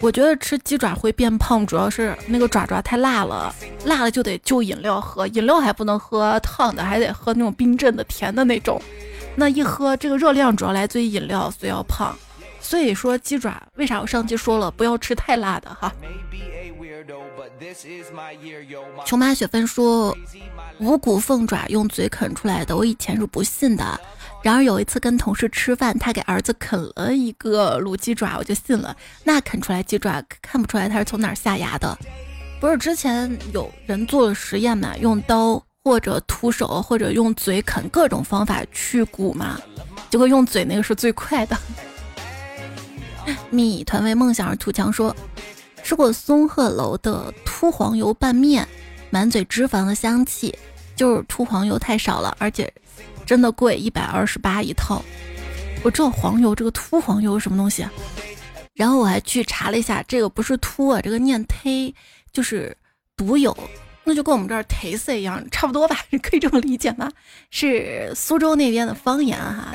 [0.00, 3.52] 我觉得吃鸡爪会变胖，主要是那个爪爪太辣了，
[3.84, 8.80] 辣了就得就饮料喝，饮料还不能喝烫的，还得喝那种冰镇的甜的那种。
[9.34, 12.16] 那一喝，这个热量主要来自于饮料，所以要胖。
[12.60, 15.92] 所以说鸡爪为啥我上期说了不要吃太辣的哈？
[19.04, 20.16] 琼妈雪芬说
[20.78, 24.00] 五谷凤爪用嘴啃出来的，我以前是不信的。
[24.42, 28.96] 然而有一次跟同事吃饭，他给儿子啃了一个卤鸡爪，我就信了。
[29.24, 31.98] 那啃出来鸡爪看不出来他是从哪儿下牙的？
[32.60, 34.96] 不是之前有人做了实验嘛？
[34.98, 39.60] 用刀或者徒手或者用嘴啃各种方法去骨嘛？
[40.10, 41.56] 就会用嘴那个是最快的。
[43.50, 45.14] 米团为梦想而图强说，
[45.82, 48.66] 吃过松鹤楼的秃黄油拌面，
[49.10, 50.56] 满嘴脂肪的香气，
[50.94, 52.72] 就是秃黄油太少了，而且
[53.26, 55.02] 真的贵，一百二十八一套。
[55.82, 57.84] 我知道黄油，这个秃黄油是什么东西？
[58.74, 61.92] 然后我还去查了一下，这个不是秃啊，这个念忒，
[62.32, 62.76] 就是
[63.16, 63.56] 独有，
[64.04, 65.96] 那就跟我们这儿忒色一样，差不多吧？
[66.22, 67.10] 可以这么理解吗？
[67.50, 69.72] 是苏州那边的方言哈。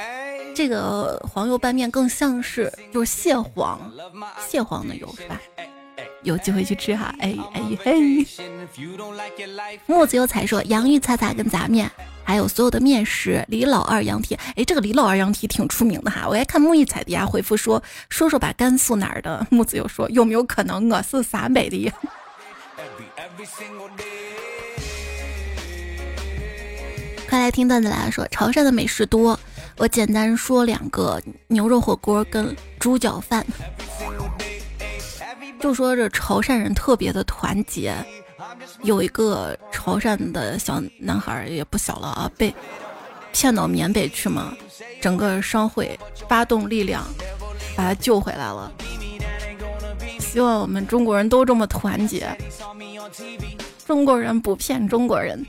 [0.56, 3.80] 这个黄油拌面更像是就是蟹黄，
[4.50, 5.40] 蟹黄的油是吧？
[6.24, 8.26] 有机会去吃哈，哎哎嘿。
[9.86, 11.90] 木子有彩说洋芋擦擦跟杂面，
[12.24, 13.46] 还有所有的面食。
[13.48, 16.28] 李老二羊蹄，哎，这个李老二羊蹄挺出名的哈。
[16.28, 19.46] 我还看木易彩底下回复说，说说吧甘肃哪儿的？
[19.52, 21.94] 木子又说有没有可能我是陕北的呀？
[27.30, 29.40] 快来听段子来说，潮汕的美食多。
[29.78, 33.46] 我简单说两个牛肉火锅跟猪脚饭，
[35.60, 37.94] 就说这潮汕人特别的团结。
[38.82, 42.54] 有一个潮汕的小男孩也不小了啊，被
[43.32, 44.56] 骗到缅北去嘛，
[45.02, 47.04] 整个商会发动力量
[47.76, 48.72] 把他救回来了。
[50.38, 52.30] 希望我们中国人都这么团结。
[53.88, 55.44] 中国人不骗中国人。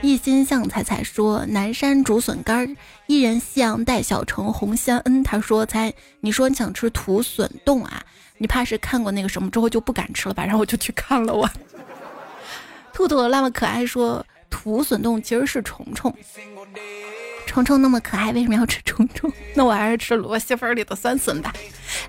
[0.00, 2.74] 一心向彩彩说：“南山竹笋干，
[3.06, 8.02] 一人夕阳带小城红仙恩。”他说：“猜，你说你想吃土笋冻啊？
[8.38, 11.34] 你怕是看过那个什么之后就不敢吃了吧？”然后我就去看了。
[11.34, 11.46] 我
[12.94, 16.10] 兔兔那么可爱，说土笋冻其实是虫虫。
[17.44, 19.30] 虫虫那么可爱，为什么要吃虫虫？
[19.54, 21.52] 那我还是吃螺蛳粉里的酸笋吧。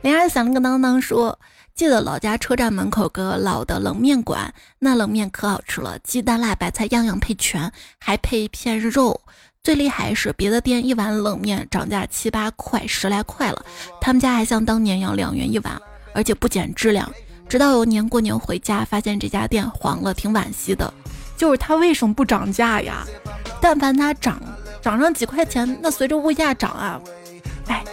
[0.03, 1.37] 铃儿响了个当当，说。
[1.75, 9.19] 记得老家车站门口个老的冷面馆，那冷面可好吃了，鸡蛋、辣白菜样样配全，还配一片肉。
[9.63, 13.65] 最厉害是别的店一碗冷面涨价七八块、十来块了，
[13.99, 15.81] 他们家还像当年一样两元一碗，
[16.13, 17.11] 而且不减质量。
[17.49, 20.93] 直到有年过年回家，发现这家店黄了，挺惋惜的。
[21.35, 23.03] 就是它为什么不涨价呀？
[23.59, 24.39] 但凡它涨
[24.79, 27.01] 涨上几块钱，那随着物价涨啊，
[27.67, 27.83] 哎。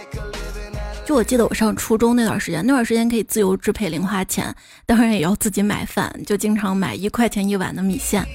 [1.11, 4.55] 就我记得我上初中那段时间，那段时间可以自由支配零花钱，
[4.85, 8.25] 当然也要自己买饭，就经常买一块钱一碗的米线，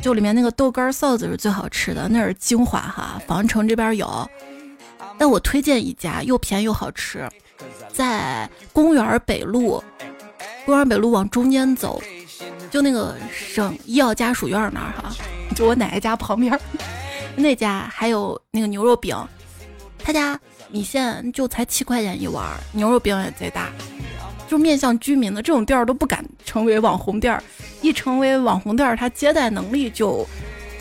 [0.00, 3.20] 就里面那个豆干臊子是最好吃的，那是精华哈。
[3.26, 4.26] 房城这边有，
[5.18, 7.28] 但我推荐一家又便宜又好吃，
[7.92, 9.84] 在公园北路，
[10.64, 12.02] 公园北路往中间走，
[12.70, 15.14] 就那个省医药家属院那儿哈，
[15.54, 16.58] 就我奶奶家旁边
[17.36, 19.14] 那家，还有那个牛肉饼，
[20.02, 20.38] 他家。
[20.70, 22.42] 米线就才七块钱一碗，
[22.72, 23.68] 牛肉饼也贼大，
[24.48, 27.44] 就面向居民的这种店儿都不敢成为网红店儿，
[27.82, 30.26] 一成为网红店儿，他接待能力就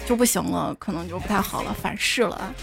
[0.07, 2.55] 就不行了，可能就不太好了，反噬了。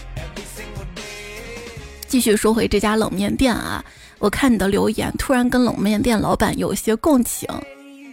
[2.07, 3.85] 继续说回这家冷面店啊，
[4.17, 7.47] 我看你的留言，突然跟冷面店老板有些共情。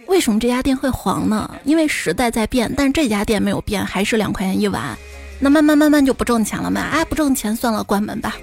[0.05, 1.49] 为什么这家店会黄呢？
[1.63, 4.95] 因为时代在变，但这家店没有变，还是两块钱一碗，
[5.39, 6.81] 那慢慢慢慢就不挣钱了嘛？
[6.91, 8.35] 哎，不挣钱算了，关门吧。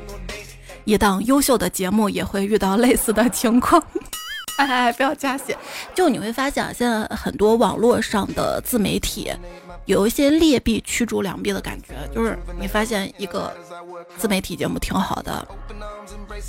[0.84, 3.82] 一档优秀的节目也会遇到类似的情况，
[4.58, 5.56] 哎，不要加血。
[5.94, 9.32] 就你会发现，现在很多网络上的自媒体
[9.86, 11.94] 有一些劣币驱逐良币的感觉。
[12.14, 13.52] 就是你发现一个
[14.18, 15.48] 自媒体节目挺好的，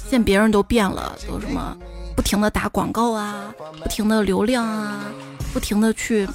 [0.10, 1.76] 现别人都变了，都什么
[2.16, 5.06] 不停的打广告啊，不停的流量啊，
[5.54, 6.28] 不停的去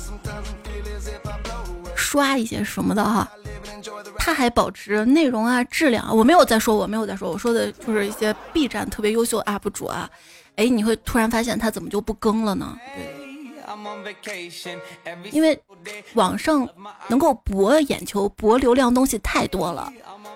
[1.95, 3.31] 刷一些什么的哈。
[4.19, 10.09] 他还保持内容啊质量，我没有在说，我没有在说，我说的就是一些 B 站特别优秀的 UP 主啊，
[10.57, 12.79] 哎，你会突然发现他怎么就不更了呢？
[12.95, 13.21] 对
[15.31, 15.59] 因为
[16.15, 16.69] 网上
[17.07, 19.93] 能够博眼球、博流量东西太多了，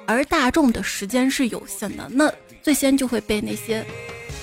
[0.07, 3.85] 而大众的时间是有限的，那最先就会被那些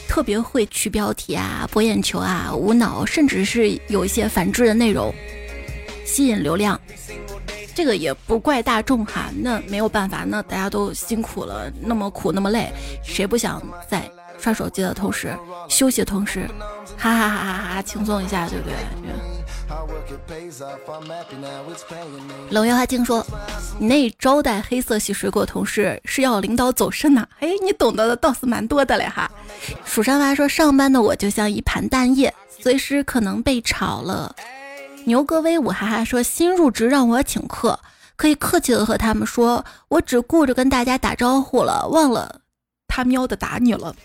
[0.10, 5.14] 特别会取标题啊、博眼球啊、无脑，甚至是有一些反制的内容
[6.06, 6.80] 吸引流量。
[7.74, 12.72] 这个也不怪大众哈，那没有办法，那大家都辛苦了，那么苦那么累，
[13.04, 14.10] 谁不想在
[14.40, 15.36] 刷手机的同时
[15.70, 16.50] 休息的同时，
[16.98, 18.76] 哈哈哈哈哈轻松一下，对不对？
[22.50, 23.26] 冷月花听说
[23.80, 27.26] 你那招待黑色系水果同事是要领导走肾呐？
[27.40, 29.32] 哎，你懂得的倒是蛮多的嘞哈。
[29.86, 34.36] 蜀山娃说上班的我就像一盘蛋液，随时可能被炒了。
[35.06, 37.80] 牛哥威武哈哈说：“新入职让我请客，
[38.16, 42.42] 可以客气的和他们说，我只顾着跟大家打招呼了，忘了
[42.88, 43.96] 他喵的打你了。”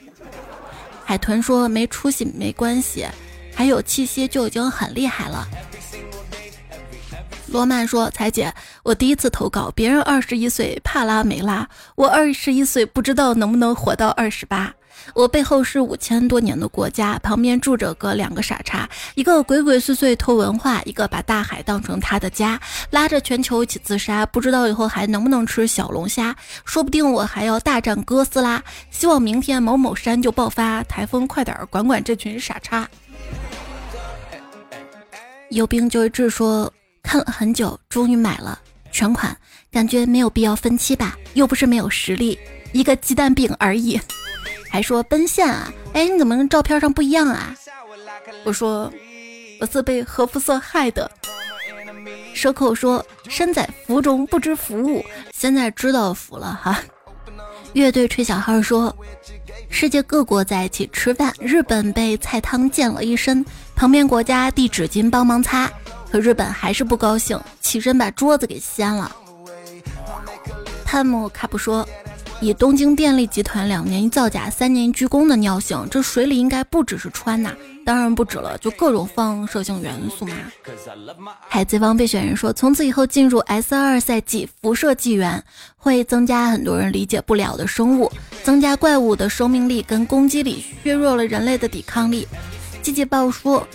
[1.05, 3.07] 海豚说：“没出息没关系，
[3.55, 5.47] 还有气息就已经很厉害了。”
[7.49, 14.75] 罗曼说：“彩姐，我第一次投稿，别人二十一岁帕拉梅拉，我二十一岁不知道能不能活到二十八。”
[15.15, 24.27] 我背后是五千多年的国家，旁边住着个两个傻叉，一个鬼鬼祟祟偷文化，一个把大海当成他的家，拉着全球一起自杀。
[24.27, 28.63] 不知道以后还能不能吃小龙虾，说不定我还要大战哥斯拉。
[28.91, 32.89] 希望明天某某山就爆发台风，快点管管这群傻叉。
[35.51, 36.71] 有病就治说
[37.03, 38.59] 看了很久，终于买了
[38.91, 39.35] 全款，
[39.71, 42.39] 感觉没有必要分期吧，又不是没有实力，
[42.73, 43.99] 一个鸡蛋饼而已。
[44.77, 45.73] 还说奔现啊？
[45.95, 47.57] 哎，你怎么跟照片上不一样啊？
[48.45, 48.93] 我说
[49.59, 51.11] 我是被核辐射害的。
[52.35, 55.03] 蛇口说身在福中不知福，
[55.33, 56.79] 现在知道福了哈。
[57.73, 58.95] 乐队吹小号说
[59.71, 63.43] 世界各国在一起吃饭，日本被菜汤溅了一身，
[63.75, 65.73] 旁边国家递纸巾帮忙擦，
[66.13, 69.11] 可日本还是不高兴，起身把桌子给掀了。
[70.85, 71.89] 汤姆卡普说。
[72.41, 77.51] 以东京电力集团两年一造假、三年一鞠躬的尿性，这水里应该不只是氚呐，
[77.85, 80.35] 当然不止了，就各种放射性元素嘛。
[81.49, 85.43] 海贼王备选人说，从此以后进入 S 二赛季，辐射纪元
[85.79, 88.13] 会增加很多人理解不了的生物，
[88.43, 92.29] 增加怪物的生命力跟攻击力，削弱了人类的抵抗力。
[92.83, 93.67] 季季报说，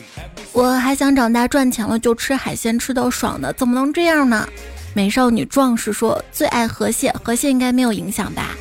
[0.54, 4.48] 我还想长大赚钱了就吃海鲜吃到爽的，怎么能这样呢？
[4.94, 8.56] 美少女壮士说最爱河蟹，河蟹应该没有影响吧？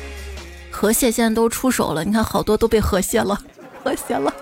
[0.69, 3.39] 河蟹现在都出手了，你看好多都被河蟹了，
[3.83, 4.33] 河蟹了。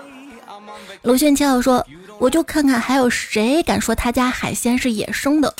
[1.02, 1.84] 卢迅七号说，
[2.18, 5.52] 我就看看还有谁敢说他家海鲜是野生的。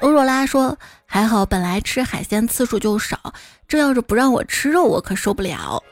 [0.00, 0.76] 欧若拉说，
[1.06, 3.32] 还好本来吃海鲜次数就少，
[3.68, 5.82] 这要是不让我吃肉，我可受不了。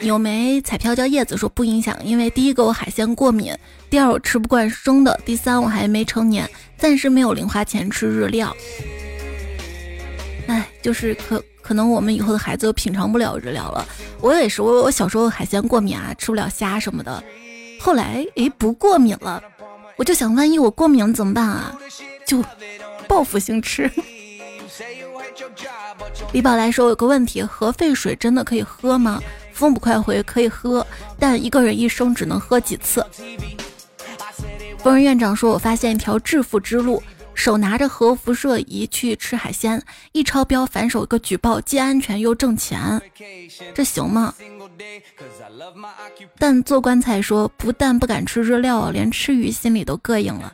[0.00, 3.54] 有枚彩票叫叶子说不影响，因为第一个我海鲜过敏，
[3.88, 8.54] 第二我吃不惯生的，第三我还没成年，暂时没有零花钱吃日料。
[10.48, 13.86] 哎，就是可可能我们以后的孩子都品尝不了日料了。
[14.20, 17.22] 我也是，我我小时候海鲜过敏啊，吃不了虾什么的，
[17.80, 19.42] 后来诶不过敏了，
[19.96, 21.78] 我就想万一我过敏怎么办啊？
[22.26, 22.44] 就
[23.06, 23.88] 报复性吃。
[26.32, 29.20] 李宝来说有个问题：核废水真的可以喝吗？
[29.52, 30.86] 风不快回可以喝，
[31.18, 33.04] 但一个人一生只能喝几次。
[34.78, 37.02] 疯人院长说：“我发现一条致富之路，
[37.34, 39.80] 手拿着核辐射仪去吃海鲜，
[40.12, 43.00] 一超标反手一个举报，既安全又挣钱，
[43.74, 44.34] 这行吗？”
[46.38, 50.52] 但做棺材说：“不但不敢吃日料，连吃鱼心里都膈应了。”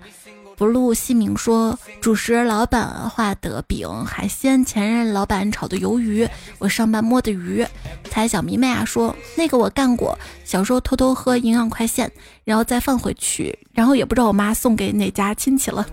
[0.58, 6.28] 不露西明说，主食老板画的饼，海鲜前任老板炒的鱿鱼，
[6.58, 7.64] 我上班摸的鱼。
[8.10, 12.10] 猜小迷妹啊说，那个我干过，小时候偷偷喝营养快线，
[12.42, 15.86] 然后再放回去，然后也不知道我妈送给哪家亲戚了。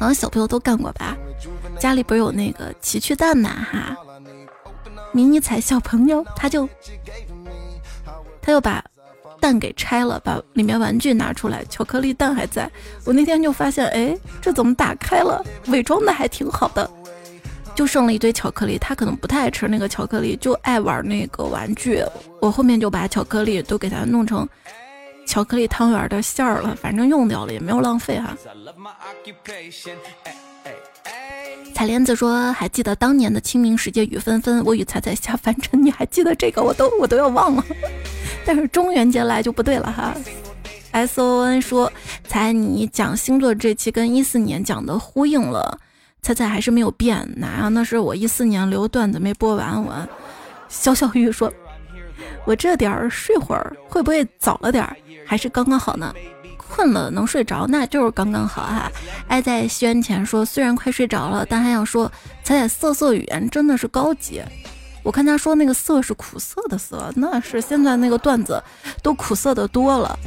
[0.00, 1.16] 好像小朋友都干过吧？
[1.78, 3.96] 家里不是有那个奇趣蛋嘛哈？
[5.12, 6.68] 迷你彩小朋友他就
[8.42, 8.84] 他又把。
[9.40, 12.70] 蛋给拆了，把里面玩具拿出来，巧克力蛋还在。
[13.04, 15.44] 我那天就发现，哎，这怎么打开了？
[15.68, 16.88] 伪装的还挺好的，
[17.74, 18.78] 就剩了一堆巧克力。
[18.78, 22.02] 他可能不太爱吃那个巧克力，就爱玩那个玩具。
[22.40, 24.48] 我后面就把巧克力都给他弄成
[25.26, 28.36] 巧克力汤圆的馅儿了，反正用掉了也没有浪费哈。
[31.74, 35.80] 彩莲子说：“还记得当年的清明时节雨纷纷，我与彩彩下凡尘。
[35.80, 36.60] 你还记得这个？
[36.60, 37.64] 我都我都要忘了。
[38.48, 40.14] 但是中元节来就不对了哈。
[40.92, 41.92] ”S O N 说
[42.26, 45.78] ：“彩，你讲星座这期跟一四年讲的呼应了，
[46.22, 47.28] 彩彩还是没有变。
[47.36, 47.68] 哪呀？
[47.68, 50.08] 那是我一四年留段子没播完。”我
[50.66, 51.52] 小小玉说
[52.46, 54.96] ：“我这点儿睡会儿，会不会早了点儿？
[55.26, 56.14] 还是刚刚好呢？”
[56.56, 58.90] 困了能睡着，那就是刚刚好哈。
[59.26, 62.10] 爱在宣前说，虽然快睡着了，但还想说，
[62.42, 64.42] 彩彩色色语言真的是高级。
[65.02, 68.62] 我看他说那个色是苦涩的涩，那是现在那个段子
[69.02, 70.18] 都苦涩的多了。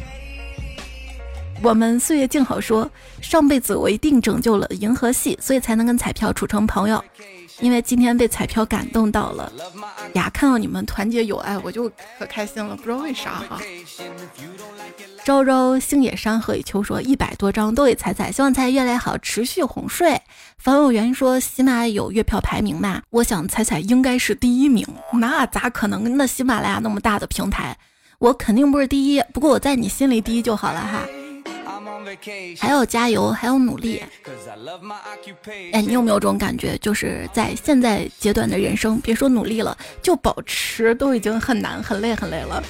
[1.63, 2.89] 我们岁月静好说，
[3.21, 7.03] 上辈子我一定拯救了银河系，所以才能跟彩票处成朋友。
[7.59, 9.51] 因为今天被彩票感动到了
[10.13, 11.87] 呀，看到你们团结友爱，我就
[12.17, 13.59] 可开心了，不知道为啥哈。
[15.23, 20.19] 朝朝星野山河以秋说一百多张都给彩彩，希望彩越来越好，持续哄睡。
[20.57, 23.01] 樊有缘说喜马有月票排名嘛？
[23.11, 26.17] 我想彩彩应该是第一名，那咋可能？
[26.17, 27.77] 那喜马拉雅那么大的平台，
[28.17, 31.05] 我肯定不是第一，不过我在你心里第一就好了哈。
[32.59, 34.03] 还要加油，还要努力。
[35.71, 36.77] 哎，你有没有这种感觉？
[36.77, 42.63] 就是在现在阶段的人生，别说努力了，就保持都已经很难、很累、很累了。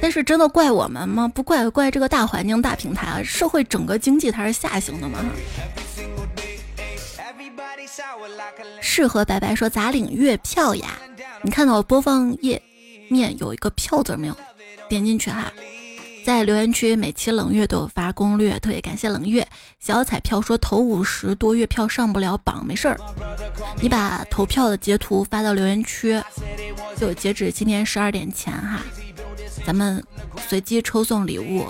[0.00, 1.28] 但是真的怪我们吗？
[1.28, 5.18] 不怪，怪这个大环境、大平台啊，社会整个经济它是下行的嘛。
[8.80, 10.98] 适合白白说咋领月票呀？
[11.42, 12.60] 你看到播放页
[13.08, 14.36] 面有一个票字没有？
[14.88, 15.52] 点进去哈。
[16.24, 19.46] 在留言区，每期冷月都有发攻略，特别感谢冷月。
[19.80, 22.96] 小彩票说投五十多月票上不了榜，没事儿，
[23.80, 26.22] 你把投票的截图发到留言区，
[26.96, 28.80] 就截止今天十二点前哈，
[29.66, 30.02] 咱们
[30.48, 31.66] 随机抽送礼物，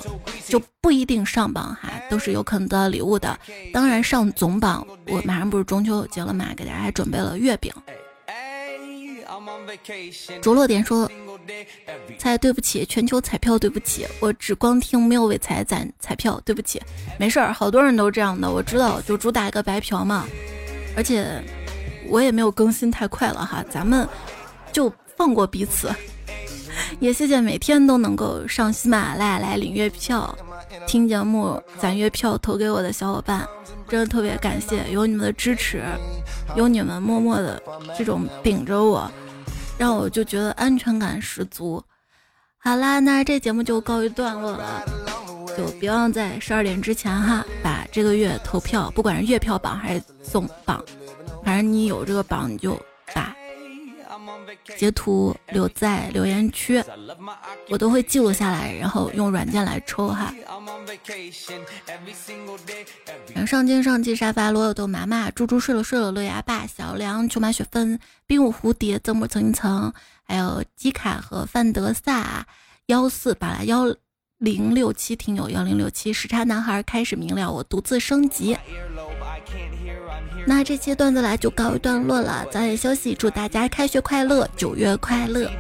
[0.47, 3.39] 就不一定上榜哈，都是有可能得到礼物的。
[3.73, 7.73] 当然上总榜，我马上不是中秋节了嘛，给大家准备了月饼。
[10.41, 11.11] 着落点说。
[12.19, 16.81] 彩对不起，全球彩票对不起，我只光听没有为彩攒彩票，对不起，
[17.19, 20.25] 没事儿，好多人都这样的，我知道，就主打一个白嫖嘛，
[20.97, 21.43] 而且
[22.09, 24.09] 我也没有更新太快了哈，咱们
[24.73, 25.93] 就放过彼此，
[27.01, 30.39] 也谢谢每天都能够上喜马拉雅来领月票、
[30.87, 33.47] 听节目、攒月票投给我的小伙伴，
[33.89, 35.83] 真的特别感谢，有你们的支持，
[36.55, 37.61] 有你们默默的
[37.99, 39.11] 这种顶着我。
[39.79, 41.83] 让我就觉得安全感十足。
[42.59, 44.85] 好啦，那这节目就告一段落了，
[45.57, 50.85] 就别忘在十二点之前哈，把这个月投票，不管是月票榜还是总榜，
[51.45, 52.81] 反正你有这个榜，你就
[53.13, 53.35] 打
[54.77, 56.83] 截图留在留言区，
[57.69, 60.35] 我都会记录下来，然后用软件来抽哈。
[63.35, 72.47] 然后上镜上季沙发罗有豆麻麻猪猪睡了睡了乐牙爸小梁球马雪芬冰舞蝴蝶曾母曾一层，还有基卡和范德萨
[72.87, 73.85] 幺四八拉幺
[74.39, 78.57] 零六七听友幺零六七时差男孩开始明了，我独自升级。
[80.45, 85.51] 那这期段子来就告一段落了，早点休息，祝大家开学快乐，九月快乐！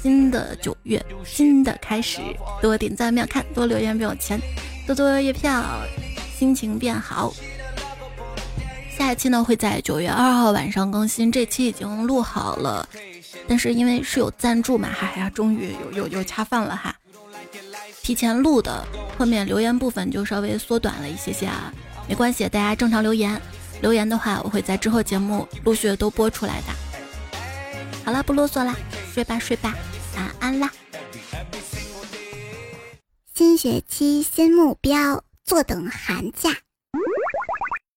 [0.00, 2.20] 新的九月，新的开始，
[2.60, 4.40] 多点赞秒看，多留言没有钱，
[4.86, 5.62] 多多月票，
[6.36, 7.32] 心情变好。
[8.96, 12.88] 下一期呢会在九月二号晚上更新，这期已经录好了，
[13.46, 16.94] 但是因为是有赞助嘛，哈呀，终于有有有恰饭了哈，
[18.02, 18.84] 提前录的，
[19.18, 21.72] 后面留言部分就稍微缩短了一些些啊。
[22.12, 23.40] 没关系，大家正常留言。
[23.80, 26.66] 留言的话，我会在之后节目陆续都播出来的。
[28.04, 28.76] 好了，不啰嗦啦，
[29.14, 29.74] 睡吧睡吧，
[30.16, 30.70] 晚安啦。
[33.34, 36.50] 新学期新目标，坐等寒假。